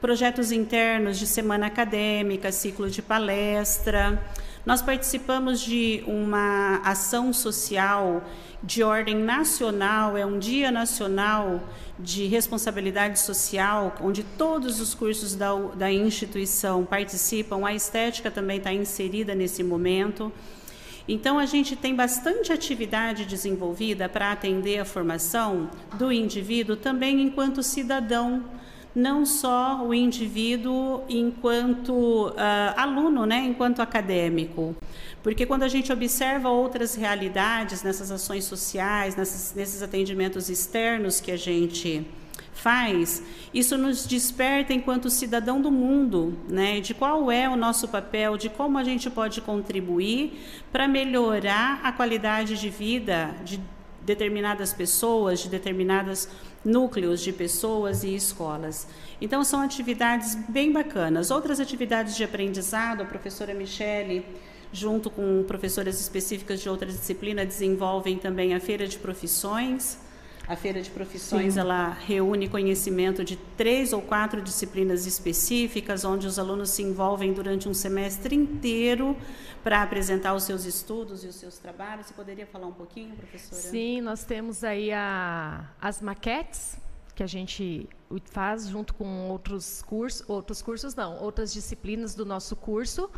[0.00, 4.18] projetos internos de semana acadêmica, ciclo de palestra.
[4.64, 8.22] Nós participamos de uma ação social
[8.62, 11.64] de ordem nacional, é um dia nacional
[11.98, 18.72] de responsabilidade social, onde todos os cursos da, da instituição participam, a estética também está
[18.72, 20.32] inserida nesse momento.
[21.08, 27.64] Então, a gente tem bastante atividade desenvolvida para atender a formação do indivíduo também enquanto
[27.64, 28.44] cidadão
[28.94, 32.34] não só o indivíduo enquanto uh,
[32.76, 34.76] aluno, né, enquanto acadêmico.
[35.22, 41.30] Porque quando a gente observa outras realidades nessas ações sociais, nessas, nesses atendimentos externos que
[41.30, 42.06] a gente
[42.52, 43.22] faz,
[43.52, 48.48] isso nos desperta enquanto cidadão do mundo, né, de qual é o nosso papel, de
[48.50, 50.38] como a gente pode contribuir
[50.70, 53.60] para melhorar a qualidade de vida de
[54.02, 56.28] determinadas pessoas, de determinados
[56.64, 58.86] núcleos de pessoas e escolas.
[59.20, 61.30] Então, são atividades bem bacanas.
[61.30, 64.24] Outras atividades de aprendizado, a professora Michele,
[64.72, 69.98] junto com professoras específicas de outra disciplina, desenvolvem também a Feira de Profissões.
[70.48, 71.60] A Feira de Profissões Sim.
[71.60, 77.68] ela reúne conhecimento de três ou quatro disciplinas específicas, onde os alunos se envolvem durante
[77.68, 79.16] um semestre inteiro
[79.62, 82.06] para apresentar os seus estudos e os seus trabalhos.
[82.06, 83.62] Você poderia falar um pouquinho, professora?
[83.62, 86.76] Sim, nós temos aí a, as maquetes
[87.14, 87.88] que a gente
[88.24, 93.10] faz junto com outros cursos, outros cursos não, outras disciplinas do nosso curso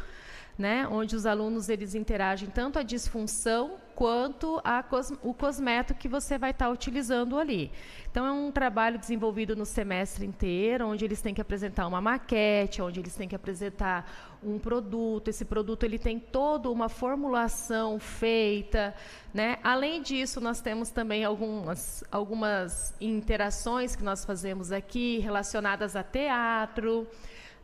[0.56, 6.08] né, onde os alunos eles interagem tanto a disfunção quanto a cos o cosmético que
[6.08, 7.70] você vai estar tá utilizando ali.
[8.10, 12.82] Então é um trabalho desenvolvido no semestre inteiro, onde eles têm que apresentar uma maquete,
[12.82, 15.28] onde eles têm que apresentar um produto.
[15.28, 18.94] Esse produto ele tem toda uma formulação feita,
[19.32, 19.58] né?
[19.62, 27.08] Além disso, nós temos também algumas algumas interações que nós fazemos aqui relacionadas a teatro.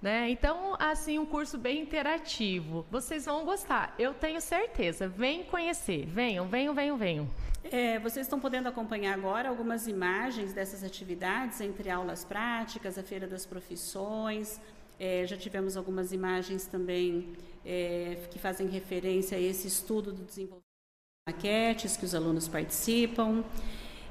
[0.01, 0.30] Né?
[0.30, 2.86] Então, assim, um curso bem interativo.
[2.90, 5.07] Vocês vão gostar, eu tenho certeza.
[5.07, 7.28] Vem conhecer, venham, venham, venham, venham.
[7.62, 13.26] É, vocês estão podendo acompanhar agora algumas imagens dessas atividades, entre aulas práticas, a Feira
[13.26, 14.59] das Profissões.
[14.98, 17.34] É, já tivemos algumas imagens também
[17.64, 23.44] é, que fazem referência a esse estudo do desenvolvimento de maquetes que os alunos participam.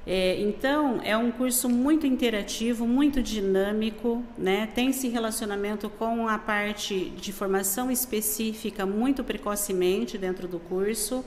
[0.08, 4.68] É, então, é um curso muito interativo, muito dinâmico, né?
[4.74, 11.24] tem esse relacionamento com a parte de formação específica muito precocemente dentro do curso.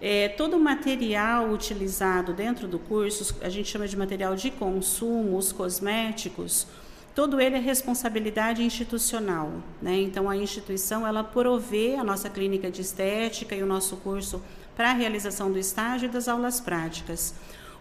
[0.00, 5.38] É, todo o material utilizado dentro do curso, a gente chama de material de consumo,
[5.38, 6.66] os cosméticos,
[7.14, 9.50] todo ele é responsabilidade institucional.
[9.80, 10.00] Né?
[10.02, 14.42] Então, a instituição ela provê a nossa clínica de estética e o nosso curso
[14.76, 17.34] para a realização do estágio e das aulas práticas.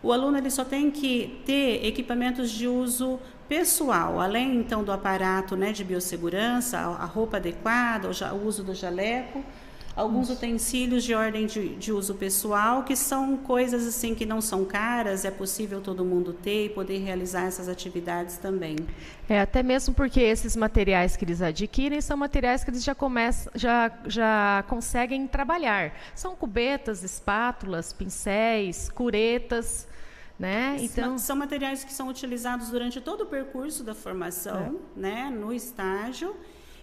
[0.03, 5.55] O aluno ele só tem que ter equipamentos de uso pessoal, além então do aparato
[5.55, 9.43] né, de biossegurança, a roupa adequada, o uso do jaleco,
[9.95, 10.37] alguns Isso.
[10.37, 15.23] utensílios de ordem de, de, uso pessoal, que são coisas assim que não são caras,
[15.23, 18.75] é possível todo mundo ter e poder realizar essas atividades também.
[19.29, 23.51] É, até mesmo porque esses materiais que eles adquirem são materiais que eles já começam,
[23.55, 25.93] já, já conseguem trabalhar.
[26.15, 29.87] São cubetas, espátulas, pincéis, curetas,
[30.37, 30.77] né?
[30.79, 34.99] Então são materiais que são utilizados durante todo o percurso da formação, é.
[34.99, 36.35] né, no estágio,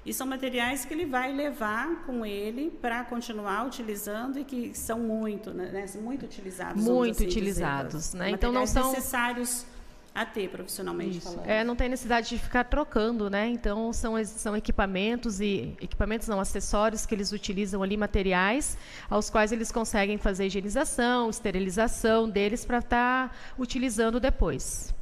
[0.05, 4.99] e são materiais que ele vai levar com ele para continuar utilizando e que são
[4.99, 6.83] muito, né, muito utilizados.
[6.83, 8.31] Muito assim utilizados, né?
[8.31, 9.67] Então não são necessários
[10.15, 11.31] a ter profissionalmente Isso.
[11.33, 11.47] falando.
[11.47, 13.49] É, não tem necessidade de ficar trocando, né?
[13.49, 18.77] Então são, são equipamentos e equipamentos não acessórios que eles utilizam ali materiais
[19.09, 24.93] aos quais eles conseguem fazer higienização, esterilização deles para estar tá utilizando depois.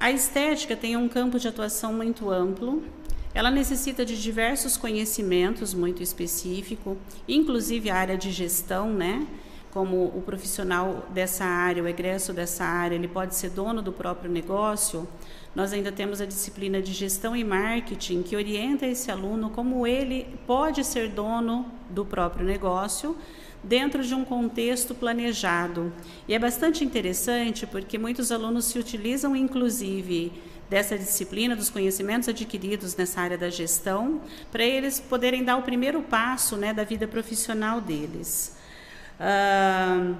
[0.00, 2.82] A estética tem um campo de atuação muito amplo.
[3.34, 6.96] Ela necessita de diversos conhecimentos muito específicos,
[7.28, 9.26] inclusive a área de gestão, né?
[9.74, 14.30] Como o profissional dessa área, o egresso dessa área, ele pode ser dono do próprio
[14.30, 15.06] negócio,
[15.52, 20.28] nós ainda temos a disciplina de gestão e marketing que orienta esse aluno como ele
[20.46, 23.16] pode ser dono do próprio negócio
[23.64, 25.92] dentro de um contexto planejado.
[26.28, 30.32] E é bastante interessante porque muitos alunos se utilizam inclusive
[30.70, 34.20] dessa disciplina, dos conhecimentos adquiridos nessa área da gestão,
[34.52, 38.56] para eles poderem dar o primeiro passo né, da vida profissional deles.
[39.20, 40.16] Uh,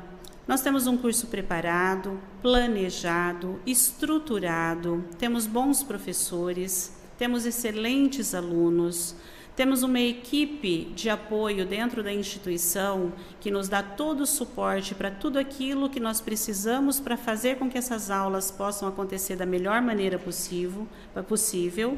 [0.47, 9.17] nós temos um curso preparado, planejado, estruturado, temos bons professores, temos excelentes alunos,
[9.57, 15.11] temos uma equipe de apoio dentro da instituição que nos dá todo o suporte para
[15.11, 19.81] tudo aquilo que nós precisamos para fazer com que essas aulas possam acontecer da melhor
[19.81, 20.87] maneira possível.
[21.29, 21.97] possível.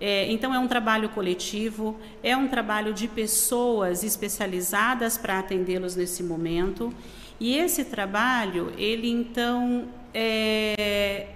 [0.00, 6.22] É, então, é um trabalho coletivo, é um trabalho de pessoas especializadas para atendê-los nesse
[6.22, 6.92] momento.
[7.40, 11.28] E esse trabalho, ele então é,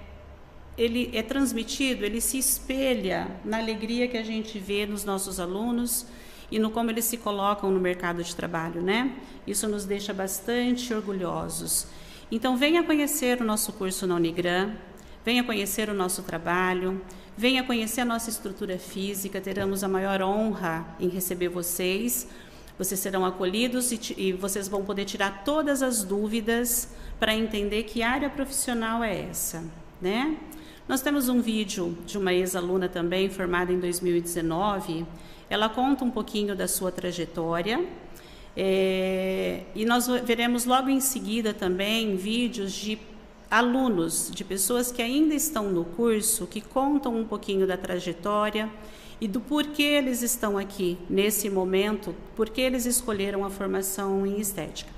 [0.77, 6.07] ele é transmitido, ele se espelha na alegria que a gente vê nos nossos alunos
[6.51, 9.13] e no como eles se colocam no mercado de trabalho, né?
[9.47, 11.87] Isso nos deixa bastante orgulhosos.
[12.31, 14.75] Então, venha conhecer o nosso curso na Unigran,
[15.25, 17.01] venha conhecer o nosso trabalho,
[17.37, 22.29] Venha conhecer a nossa estrutura física, teremos a maior honra em receber vocês.
[22.79, 28.03] Vocês serão acolhidos e, e vocês vão poder tirar todas as dúvidas para entender que
[28.03, 29.65] área profissional é essa,
[30.01, 30.37] né?
[30.89, 35.07] Nós temos um vídeo de uma ex-aluna também, formada em 2019.
[35.49, 37.83] Ela conta um pouquinho da sua trajetória.
[38.55, 42.99] É, e nós veremos logo em seguida também vídeos de
[43.53, 48.67] alunos, de pessoas que ainda estão no curso, que contam um pouquinho da trajetória
[49.21, 54.91] e do porquê eles estão aqui nesse momento, porque eles escolheram a formação em estética.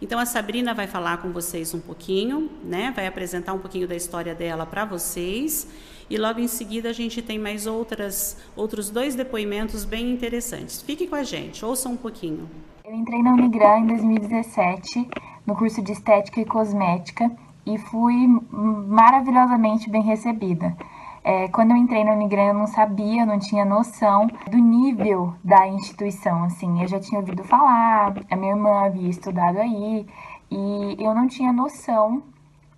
[0.00, 2.90] Então a Sabrina vai falar com vocês um pouquinho, né?
[2.96, 5.68] Vai apresentar um pouquinho da história dela para vocês
[6.08, 10.80] e logo em seguida a gente tem mais outras outros dois depoimentos bem interessantes.
[10.80, 12.48] Fique com a gente, ouça um pouquinho.
[12.86, 15.08] Eu entrei na Unigran em 2017
[15.46, 17.30] no curso de estética e cosmética
[17.74, 20.74] e fui maravilhosamente bem recebida.
[21.22, 25.68] É, quando eu entrei na Unigran, eu não sabia, não tinha noção do nível da
[25.68, 26.80] instituição, assim.
[26.80, 30.06] Eu já tinha ouvido falar, a minha irmã havia estudado aí,
[30.50, 32.22] e eu não tinha noção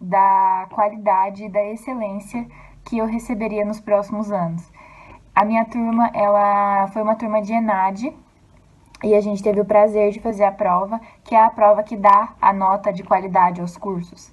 [0.01, 2.45] da qualidade da excelência
[2.85, 4.69] que eu receberia nos próximos anos.
[5.33, 8.13] A minha turma, ela foi uma turma de ENAD,
[9.05, 11.97] e a gente teve o prazer de fazer a prova, que é a prova que
[11.97, 14.33] dá a nota de qualidade aos cursos.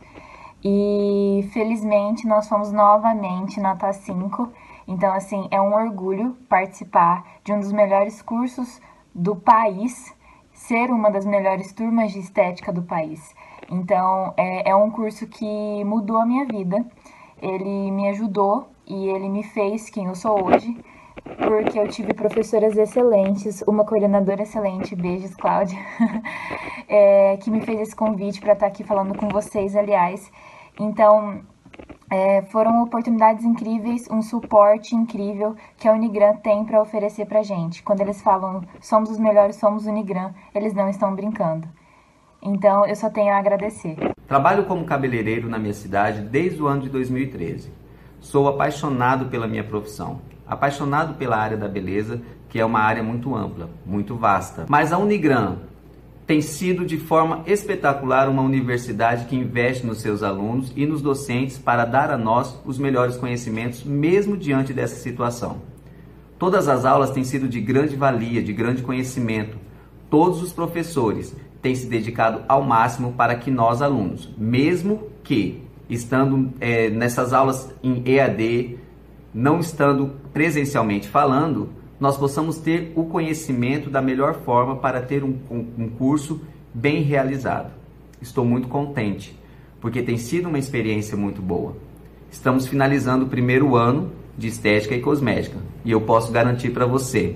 [0.63, 4.49] E felizmente nós fomos novamente nota 5.
[4.87, 8.81] Então, assim, é um orgulho participar de um dos melhores cursos
[9.13, 10.15] do país,
[10.53, 13.35] ser uma das melhores turmas de estética do país.
[13.69, 16.85] Então, é, é um curso que mudou a minha vida.
[17.41, 20.75] Ele me ajudou e ele me fez quem eu sou hoje,
[21.23, 25.77] porque eu tive professoras excelentes, uma coordenadora excelente, beijos, Cláudia,
[26.87, 30.31] é, que me fez esse convite para estar aqui falando com vocês, aliás.
[30.79, 31.41] Então,
[32.09, 37.83] é, foram oportunidades incríveis, um suporte incrível que a Unigran tem para oferecer para gente.
[37.83, 41.67] Quando eles falam somos os melhores, somos Unigran, eles não estão brincando.
[42.41, 43.97] Então, eu só tenho a agradecer.
[44.27, 47.71] Trabalho como cabeleireiro na minha cidade desde o ano de 2013.
[48.19, 53.35] Sou apaixonado pela minha profissão, apaixonado pela área da beleza, que é uma área muito
[53.35, 54.65] ampla, muito vasta.
[54.69, 55.57] Mas a Unigran
[56.27, 61.57] tem sido de forma espetacular uma universidade que investe nos seus alunos e nos docentes
[61.57, 65.61] para dar a nós os melhores conhecimentos, mesmo diante dessa situação.
[66.37, 69.57] Todas as aulas têm sido de grande valia, de grande conhecimento.
[70.09, 76.53] Todos os professores têm se dedicado ao máximo para que nós, alunos, mesmo que estando
[76.59, 78.77] é, nessas aulas em EAD,
[79.33, 81.69] não estando presencialmente falando,
[81.99, 86.41] nós possamos ter o conhecimento da melhor forma para ter um, curso
[86.73, 87.71] bem realizado.
[88.21, 89.37] Estou muito contente,
[89.81, 91.75] porque tem sido uma experiência muito boa.
[92.29, 97.35] Estamos finalizando o primeiro ano de estética e cosmética e eu posso garantir para você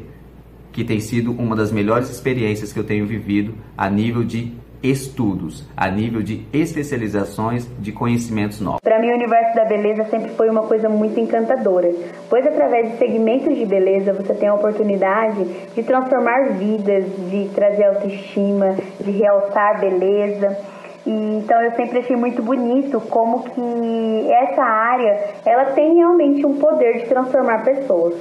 [0.72, 4.54] que tem sido uma das melhores experiências que eu tenho vivido a nível de
[4.84, 8.82] estudos, a nível de especializações de conhecimentos novos.
[8.82, 11.92] Para mim, o universo da beleza sempre foi uma coisa muito encantadora,
[12.30, 15.44] pois através de segmentos de beleza você tem a oportunidade
[15.76, 20.58] de transformar vidas, de trazer autoestima, de realçar beleza.
[21.06, 26.56] E, então eu sempre achei muito bonito como que essa área ela tem realmente um
[26.56, 28.16] poder de transformar pessoas.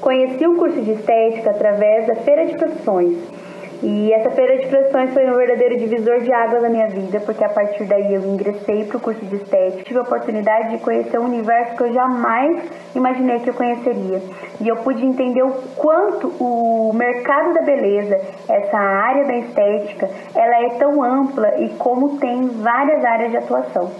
[0.00, 3.18] Conheci o curso de estética através da feira de profissões
[3.82, 7.44] e essa feira de profissões foi um verdadeiro divisor de águas na minha vida, porque
[7.44, 11.18] a partir daí eu ingressei para o curso de estética, tive a oportunidade de conhecer
[11.18, 12.64] um universo que eu jamais
[12.94, 14.20] imaginei que eu conheceria.
[14.60, 20.64] E eu pude entender o quanto o mercado da beleza, essa área da estética, ela
[20.64, 23.92] é tão ampla e como tem várias áreas de atuação.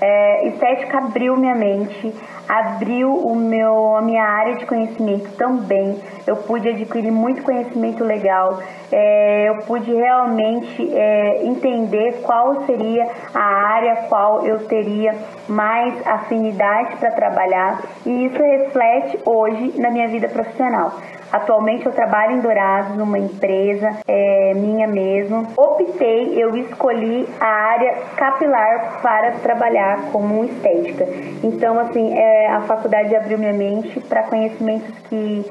[0.00, 2.14] É, estética abriu minha mente,
[2.48, 6.00] abriu o meu, a minha área de conhecimento também.
[6.26, 13.42] Eu pude adquirir muito conhecimento legal, é, eu pude realmente é, entender qual seria a
[13.42, 15.14] área qual eu teria
[15.48, 20.92] mais afinidade para trabalhar e isso reflete hoje na minha vida profissional.
[21.32, 25.46] Atualmente eu trabalho em Dourados, numa empresa é, minha mesmo.
[25.56, 31.06] Optei, eu escolhi a área capilar para trabalhar como estética.
[31.42, 35.44] Então, assim, é, a faculdade abriu minha mente para conhecimentos que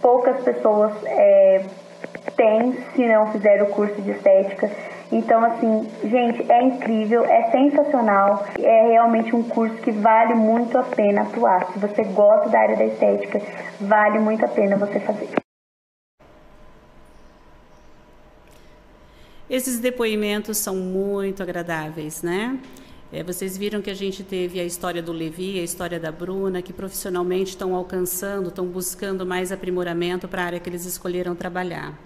[0.00, 1.62] poucas pessoas é,
[2.36, 4.70] têm se não fizer o curso de estética.
[5.14, 10.82] Então, assim, gente, é incrível, é sensacional, é realmente um curso que vale muito a
[10.82, 11.72] pena atuar.
[11.72, 13.40] Se você gosta da área da estética,
[13.80, 15.30] vale muito a pena você fazer.
[19.48, 22.58] Esses depoimentos são muito agradáveis, né?
[23.12, 26.60] É, vocês viram que a gente teve a história do Levi, a história da Bruna,
[26.60, 31.96] que profissionalmente estão alcançando, estão buscando mais aprimoramento para a área que eles escolheram trabalhar.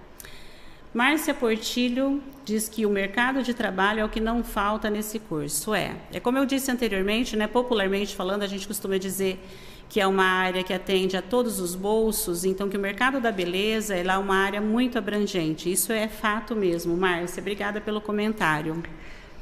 [0.99, 5.73] Márcia Portilho diz que o mercado de trabalho é o que não falta nesse curso.
[5.73, 9.41] É, é como eu disse anteriormente, né, popularmente falando, a gente costuma dizer
[9.89, 13.31] que é uma área que atende a todos os bolsos, então que o mercado da
[13.31, 15.71] beleza é lá uma área muito abrangente.
[15.71, 16.97] Isso é fato mesmo.
[16.97, 18.83] Márcia, obrigada pelo comentário.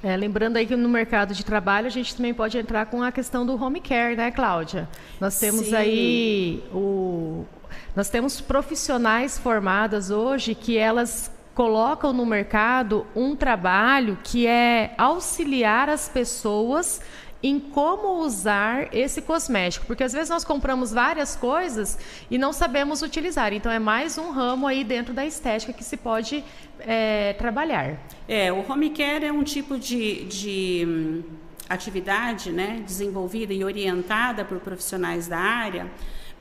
[0.02, 3.10] É, lembrando aí que no mercado de trabalho a gente também pode entrar com a
[3.10, 4.86] questão do home care, né, Cláudia?
[5.18, 5.74] Nós temos Sim.
[5.74, 7.46] aí o
[7.94, 15.88] nós temos profissionais formadas hoje que elas colocam no mercado um trabalho que é auxiliar
[15.88, 17.00] as pessoas
[17.42, 21.98] em como usar esse cosmético, porque às vezes nós compramos várias coisas
[22.30, 23.54] e não sabemos utilizar.
[23.54, 26.44] Então é mais um ramo aí dentro da estética que se pode
[26.80, 28.00] é, trabalhar.
[28.28, 31.22] É, o home care é um tipo de, de hum,
[31.70, 35.90] atividade, né, desenvolvida e orientada por profissionais da área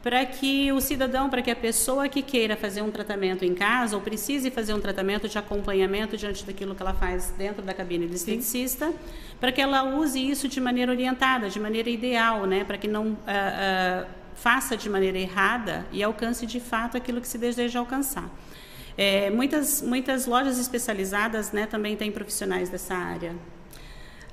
[0.06, 3.96] para que o cidadão, para que a pessoa que queira fazer um tratamento em casa
[3.96, 8.06] ou precise fazer um tratamento de acompanhamento diante daquilo que ela faz dentro da cabine
[8.06, 8.94] do esteticista,
[9.40, 13.08] para que ela use isso de maneira orientada, de maneira ideal, né, para que não
[13.08, 18.30] uh, uh, faça de maneira errada e alcance de fato aquilo que se deseja alcançar.
[18.96, 23.36] É, muitas, muitas lojas especializadas né, também têm profissionais dessa área.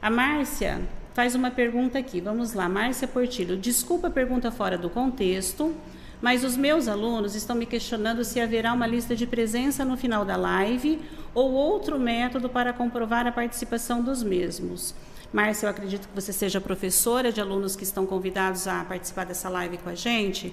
[0.02, 0.82] A Márcia
[1.14, 2.20] faz uma pergunta aqui.
[2.20, 3.56] Vamos lá, Márcia Portilho.
[3.56, 5.74] Desculpa a pergunta fora do contexto,
[6.20, 10.24] mas os meus alunos estão me questionando se haverá uma lista de presença no final
[10.24, 11.00] da live
[11.34, 14.94] ou outro método para comprovar a participação dos mesmos.
[15.32, 19.48] Márcia, eu acredito que você seja professora de alunos que estão convidados a participar dessa
[19.48, 20.52] live com a gente.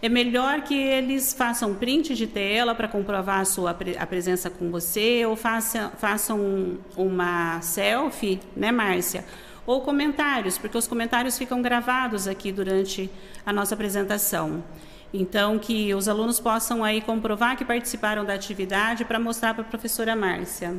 [0.00, 4.70] É melhor que eles façam print de tela para comprovar a sua a presença com
[4.70, 9.24] você ou façam uma selfie, né, Márcia?
[9.68, 13.10] Ou comentários, porque os comentários ficam gravados aqui durante
[13.44, 14.64] a nossa apresentação.
[15.12, 19.66] Então, que os alunos possam aí comprovar que participaram da atividade para mostrar para a
[19.66, 20.74] professora Márcia.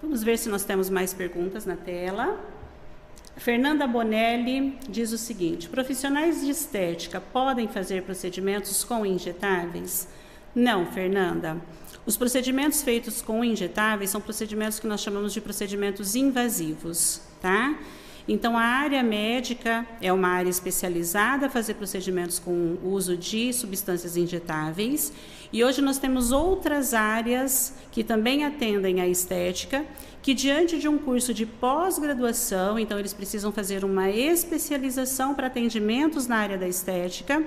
[0.00, 2.38] Vamos ver se nós temos mais perguntas na tela.
[3.36, 10.06] Fernanda Bonelli diz o seguinte: profissionais de estética podem fazer procedimentos com injetáveis?
[10.54, 11.60] Não, Fernanda.
[12.06, 17.76] Os procedimentos feitos com injetáveis são procedimentos que nós chamamos de procedimentos invasivos, tá?
[18.26, 24.16] Então, a área médica é uma área especializada a fazer procedimentos com uso de substâncias
[24.16, 25.12] injetáveis.
[25.52, 29.84] E hoje nós temos outras áreas que também atendem à estética,
[30.22, 36.26] que diante de um curso de pós-graduação, então eles precisam fazer uma especialização para atendimentos
[36.26, 37.44] na área da estética,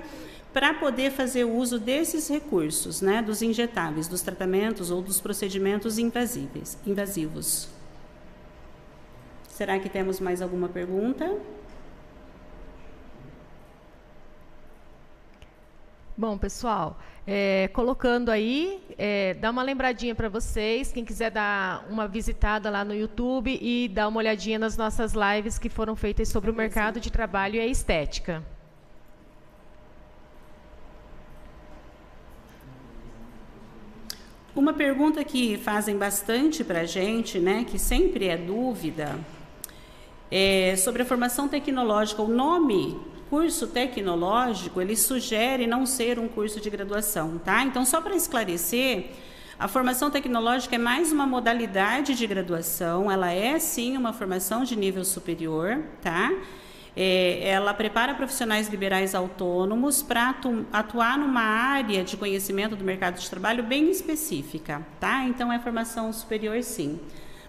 [0.52, 6.78] para poder fazer uso desses recursos, né, dos injetáveis, dos tratamentos ou dos procedimentos invasíveis,
[6.86, 7.77] invasivos.
[9.58, 11.36] Será que temos mais alguma pergunta?
[16.16, 16.96] Bom, pessoal,
[17.26, 22.84] é, colocando aí, é, dá uma lembradinha para vocês, quem quiser dar uma visitada lá
[22.84, 27.00] no YouTube e dar uma olhadinha nas nossas lives que foram feitas sobre o mercado
[27.00, 28.44] de trabalho e a estética.
[34.54, 39.18] Uma pergunta que fazem bastante para a gente, né, que sempre é dúvida,
[40.30, 42.22] é sobre a formação tecnológica.
[42.22, 42.98] O nome
[43.28, 47.62] curso tecnológico, ele sugere não ser um curso de graduação, tá?
[47.62, 49.10] Então, só para esclarecer,
[49.58, 54.76] a formação tecnológica é mais uma modalidade de graduação, ela é sim uma formação de
[54.76, 56.32] nível superior, tá?
[56.96, 63.20] É, ela prepara profissionais liberais autônomos para atu atuar numa área de conhecimento do mercado
[63.20, 65.24] de trabalho bem específica, tá?
[65.24, 66.98] Então é formação superior sim.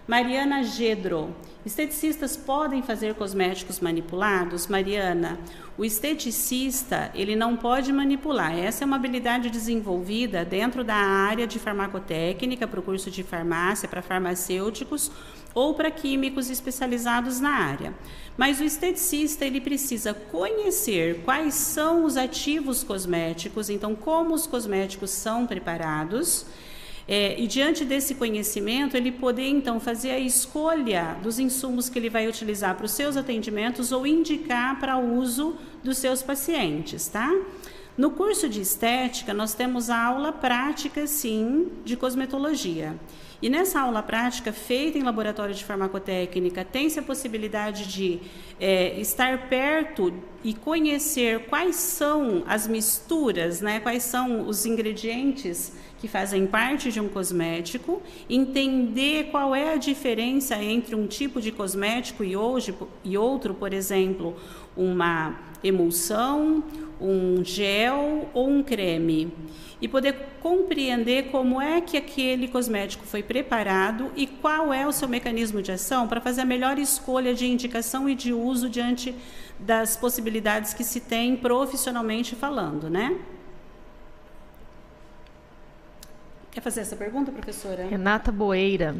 [0.06, 1.34] Mariana Gedro.
[1.64, 4.66] Esteticistas podem fazer cosméticos manipulados?
[4.66, 5.38] Mariana,
[5.76, 8.58] o esteticista, ele não pode manipular.
[8.58, 13.86] Essa é uma habilidade desenvolvida dentro da área de farmacotécnica para o curso de farmácia,
[13.86, 15.10] para farmacêuticos
[15.54, 17.92] ou para químicos especializados na área.
[18.38, 25.10] Mas o esteticista, ele precisa conhecer quais são os ativos cosméticos, então como os cosméticos
[25.10, 26.46] são preparados,
[27.12, 32.08] é, e diante desse conhecimento, ele poder então fazer a escolha dos insumos que ele
[32.08, 37.28] vai utilizar para os seus atendimentos ou indicar para uso dos seus pacientes, tá?
[37.98, 42.94] No curso de estética, nós temos a aula prática, sim, de cosmetologia.
[43.42, 48.20] E nessa aula prática, feita em laboratório de farmacotécnica, tem-se a possibilidade de
[48.60, 50.12] é, estar perto
[50.44, 56.98] e conhecer quais são as misturas, né, quais são os ingredientes que fazem parte de
[56.98, 62.74] um cosmético, entender qual é a diferença entre um tipo de cosmético e, hoje,
[63.04, 64.34] e outro, por exemplo,
[64.74, 66.64] uma emulsão,
[66.98, 69.32] um gel ou um creme
[69.80, 75.08] e poder compreender como é que aquele cosmético foi preparado e qual é o seu
[75.08, 79.14] mecanismo de ação para fazer a melhor escolha de indicação e de uso diante
[79.58, 83.16] das possibilidades que se tem profissionalmente falando, né?
[86.50, 87.86] Quer fazer essa pergunta, professora?
[87.86, 88.96] Renata Boeira.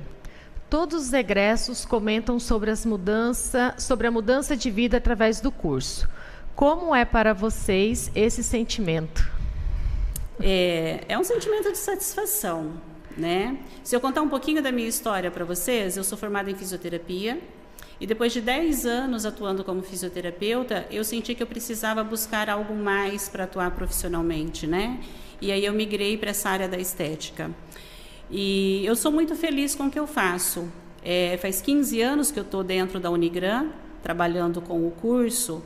[0.69, 6.09] Todos os egressos comentam sobre, as mudança, sobre a mudança de vida através do curso.
[6.55, 9.29] Como é para vocês esse sentimento?
[10.41, 12.75] É, é um sentimento de satisfação,
[13.17, 13.59] né?
[13.83, 17.41] Se eu contar um pouquinho da minha história para vocês, eu sou formada em fisioterapia
[18.01, 22.75] e depois de 10 anos atuando como fisioterapeuta, eu senti que eu precisava buscar algo
[22.75, 25.01] mais para atuar profissionalmente, né?
[25.41, 27.51] E aí eu migrei para essa área da estética.
[28.31, 30.67] E eu sou muito feliz com o que eu faço.
[31.05, 33.69] É, faz 15 anos que eu estou dentro da Unigran,
[34.03, 35.63] trabalhando com o curso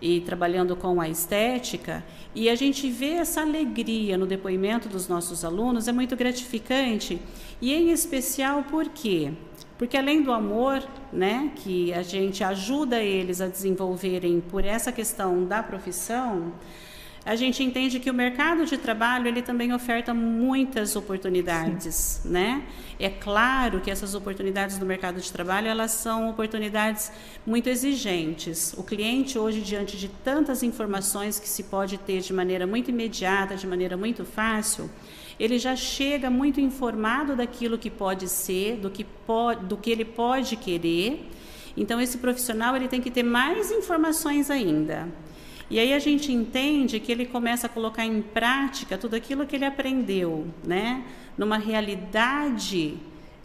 [0.00, 2.04] e trabalhando com a estética,
[2.34, 7.18] e a gente vê essa alegria no depoimento dos nossos alunos, é muito gratificante,
[7.60, 9.32] e em especial por quê?
[9.78, 15.44] Porque além do amor, né, que a gente ajuda eles a desenvolverem por essa questão
[15.44, 16.52] da profissão,
[17.26, 22.28] a gente entende que o mercado de trabalho ele também oferta muitas oportunidades, Sim.
[22.28, 22.62] né?
[23.00, 27.10] É claro que essas oportunidades do mercado de trabalho elas são oportunidades
[27.44, 28.72] muito exigentes.
[28.78, 33.56] O cliente hoje diante de tantas informações que se pode ter de maneira muito imediata,
[33.56, 34.88] de maneira muito fácil,
[35.38, 40.04] ele já chega muito informado daquilo que pode ser, do que pode, do que ele
[40.04, 41.28] pode querer.
[41.76, 45.08] Então esse profissional ele tem que ter mais informações ainda.
[45.68, 49.56] E aí a gente entende que ele começa a colocar em prática tudo aquilo que
[49.56, 51.04] ele aprendeu, né?
[51.36, 52.96] Numa realidade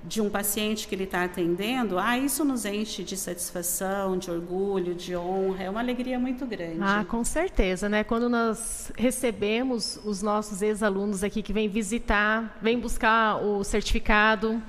[0.04, 4.96] de um paciente que ele está atendendo, ah, isso nos enche de satisfação, de orgulho,
[4.96, 6.80] de honra, é uma alegria muito grande.
[6.82, 8.04] Ah, com certeza, né?
[8.04, 14.62] Quando nós recebemos os nossos ex-alunos aqui que vêm visitar, vêm buscar o certificado,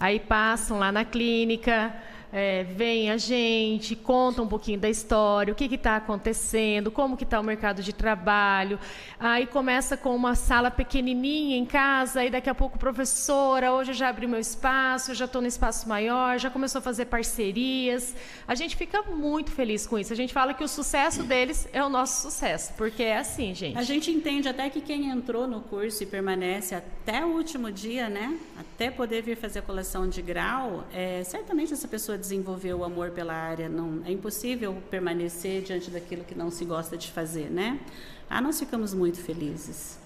[0.00, 1.94] aí passam lá na clínica,
[2.32, 7.24] é, vem a gente, conta um pouquinho da história, o que está acontecendo, como que
[7.24, 8.78] está o mercado de trabalho.
[9.18, 13.94] Aí começa com uma sala pequenininha em casa, aí daqui a pouco, professora, hoje eu
[13.94, 18.14] já abri meu espaço, já estou no espaço maior, já começou a fazer parcerias.
[18.46, 20.12] A gente fica muito feliz com isso.
[20.12, 23.78] A gente fala que o sucesso deles é o nosso sucesso, porque é assim, gente.
[23.78, 28.08] A gente entende até que quem entrou no curso e permanece até o último dia,
[28.08, 32.84] né, até poder vir fazer a coleção de grau, é, certamente essa pessoa desenvolver o
[32.84, 33.68] amor pela área.
[33.68, 37.80] Não, é impossível permanecer diante daquilo que não se gosta de fazer, né?
[38.28, 39.98] Ah, nós ficamos muito felizes.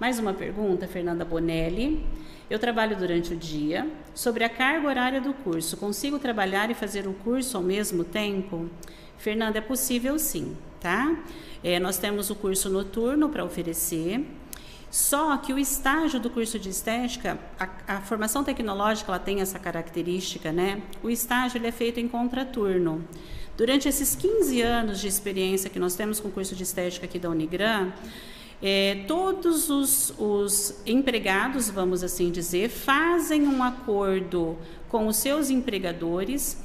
[0.00, 2.06] Mais uma pergunta, Fernanda Bonelli.
[2.48, 3.90] Eu trabalho durante o dia.
[4.14, 8.70] Sobre a carga horária do curso, consigo trabalhar e fazer o curso ao mesmo tempo?
[9.18, 11.18] Fernanda, é possível sim, tá?
[11.64, 14.24] É, nós temos o curso noturno para oferecer.
[14.96, 19.58] Só que o estágio do curso de estética, a, a, formação tecnológica ela tem essa
[19.58, 20.80] característica, né?
[21.02, 23.06] O estágio ele é feito em contraturno.
[23.58, 27.18] Durante esses 15 anos de experiência que nós temos com o curso de estética aqui
[27.18, 27.92] da Unigran,
[28.62, 34.56] é, todos os, os empregados, vamos assim dizer, fazem um acordo
[34.88, 36.56] com os seus empregadores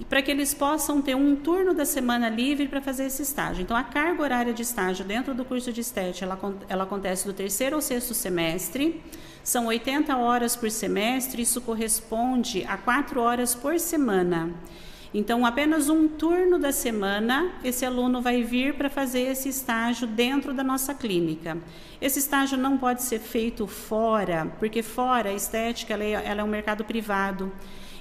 [0.00, 3.60] e para que eles possam ter um turno da semana livre para fazer esse estágio.
[3.60, 6.40] Então, a carga horária de estágio dentro do curso de estética, ela,
[6.70, 9.02] ela acontece do terceiro ao sexto semestre,
[9.44, 14.54] são 80 horas por semestre, isso corresponde a 4 horas por semana.
[15.12, 20.54] Então, apenas um turno da semana, esse aluno vai vir para fazer esse estágio dentro
[20.54, 21.58] da nossa clínica.
[22.00, 26.44] Esse estágio não pode ser feito fora, porque fora a estética ela é, ela é
[26.44, 27.52] um mercado privado.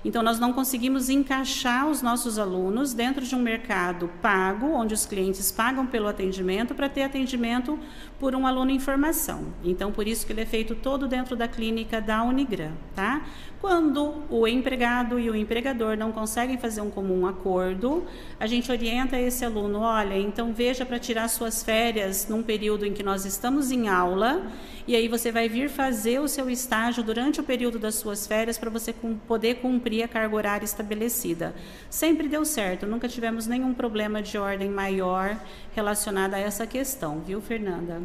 [0.04, 5.06] Então, nós não conseguimos encaixar os nossos alunos dentro de um mercado pago, onde os
[5.06, 7.78] clientes pagam pelo atendimento, para ter atendimento
[8.20, 9.54] por um aluno em formação.
[9.64, 13.22] Então, por isso que ele é feito todo dentro da clínica da Unigran, tá?
[13.62, 18.06] Quando o empregado e o empregador não conseguem fazer um comum acordo,
[18.40, 22.94] a gente orienta esse aluno, olha, então veja para tirar suas férias num período em
[22.94, 24.48] que nós estamos em aula,
[24.88, 28.58] e aí você vai vir fazer o seu estágio durante o período das suas férias
[28.58, 28.94] para você
[29.28, 31.54] poder cumprir a carga horária estabelecida.
[31.90, 35.38] Sempre deu certo, nunca tivemos nenhum problema de ordem maior
[35.76, 38.02] relacionado a essa questão, viu, Fernanda?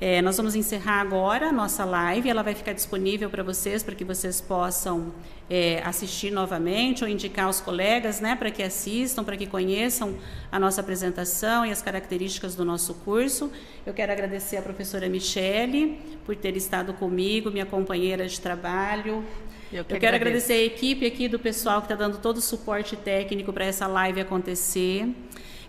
[0.00, 3.96] É, nós vamos encerrar agora a nossa live, ela vai ficar disponível para vocês, para
[3.96, 5.12] que vocês possam
[5.50, 10.14] é, assistir novamente ou indicar aos colegas, né, para que assistam, para que conheçam
[10.52, 13.50] a nossa apresentação e as características do nosso curso.
[13.84, 19.24] Eu quero agradecer à professora Michele por ter estado comigo, minha companheira de trabalho.
[19.72, 22.40] Eu, que Eu quero agradecer a equipe aqui do pessoal que está dando todo o
[22.40, 25.08] suporte técnico para essa live acontecer.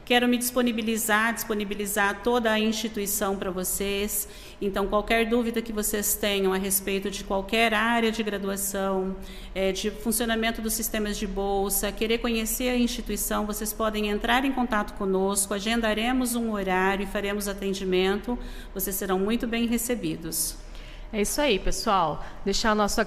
[0.09, 4.27] Quero me disponibilizar, disponibilizar toda a instituição para vocês.
[4.59, 9.15] Então, qualquer dúvida que vocês tenham a respeito de qualquer área de graduação,
[9.53, 14.51] é, de funcionamento dos sistemas de bolsa, querer conhecer a instituição, vocês podem entrar em
[14.51, 18.35] contato conosco, agendaremos um horário e faremos atendimento.
[18.73, 20.57] Vocês serão muito bem recebidos.
[21.11, 22.23] É isso aí, pessoal.
[22.45, 23.01] Deixar nosso,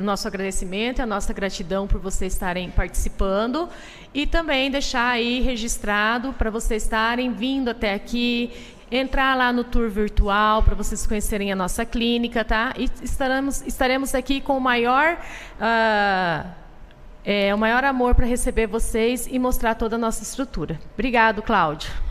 [0.00, 3.68] nosso agradecimento, a nossa gratidão por vocês estarem participando
[4.12, 8.52] e também deixar aí registrado para vocês estarem vindo até aqui,
[8.90, 12.74] entrar lá no tour virtual para vocês conhecerem a nossa clínica, tá?
[12.76, 15.16] E estaremos, estaremos aqui com o maior,
[15.60, 16.50] uh,
[17.24, 20.80] é, o maior amor para receber vocês e mostrar toda a nossa estrutura.
[20.94, 22.03] Obrigado, Cláudio.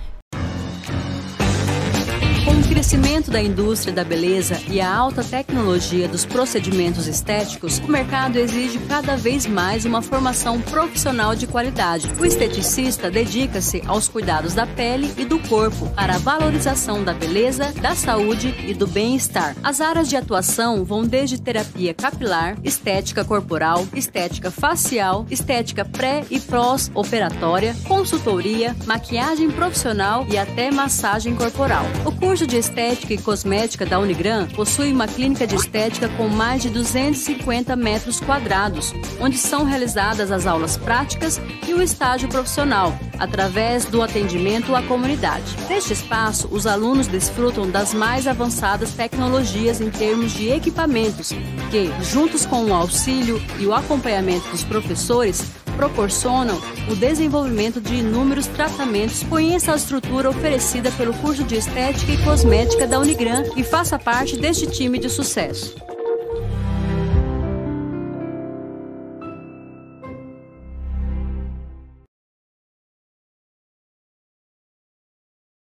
[2.83, 8.77] Crescimento da indústria da beleza e a alta tecnologia dos procedimentos estéticos, o mercado exige
[8.89, 12.11] cada vez mais uma formação profissional de qualidade.
[12.19, 17.71] O esteticista dedica-se aos cuidados da pele e do corpo para a valorização da beleza,
[17.81, 19.55] da saúde e do bem-estar.
[19.63, 26.37] As áreas de atuação vão desde terapia capilar, estética corporal, estética facial, estética pré e
[26.37, 31.85] pós-operatória, consultoria, maquiagem profissional e até massagem corporal.
[32.05, 36.63] O curso de Estética e Cosmética da Unigran possui uma clínica de estética com mais
[36.63, 43.85] de 250 metros quadrados, onde são realizadas as aulas práticas e o estágio profissional, através
[43.85, 45.55] do atendimento à comunidade.
[45.69, 51.31] Neste espaço, os alunos desfrutam das mais avançadas tecnologias em termos de equipamentos,
[51.69, 55.43] que, juntos com o auxílio e o acompanhamento dos professores,
[55.73, 56.59] proporcionam
[56.89, 59.23] o desenvolvimento de inúmeros tratamentos.
[59.23, 64.37] Conheça a estrutura oferecida pelo curso de Estética e Cosmética da Unigran e faça parte
[64.37, 65.75] deste time de sucesso.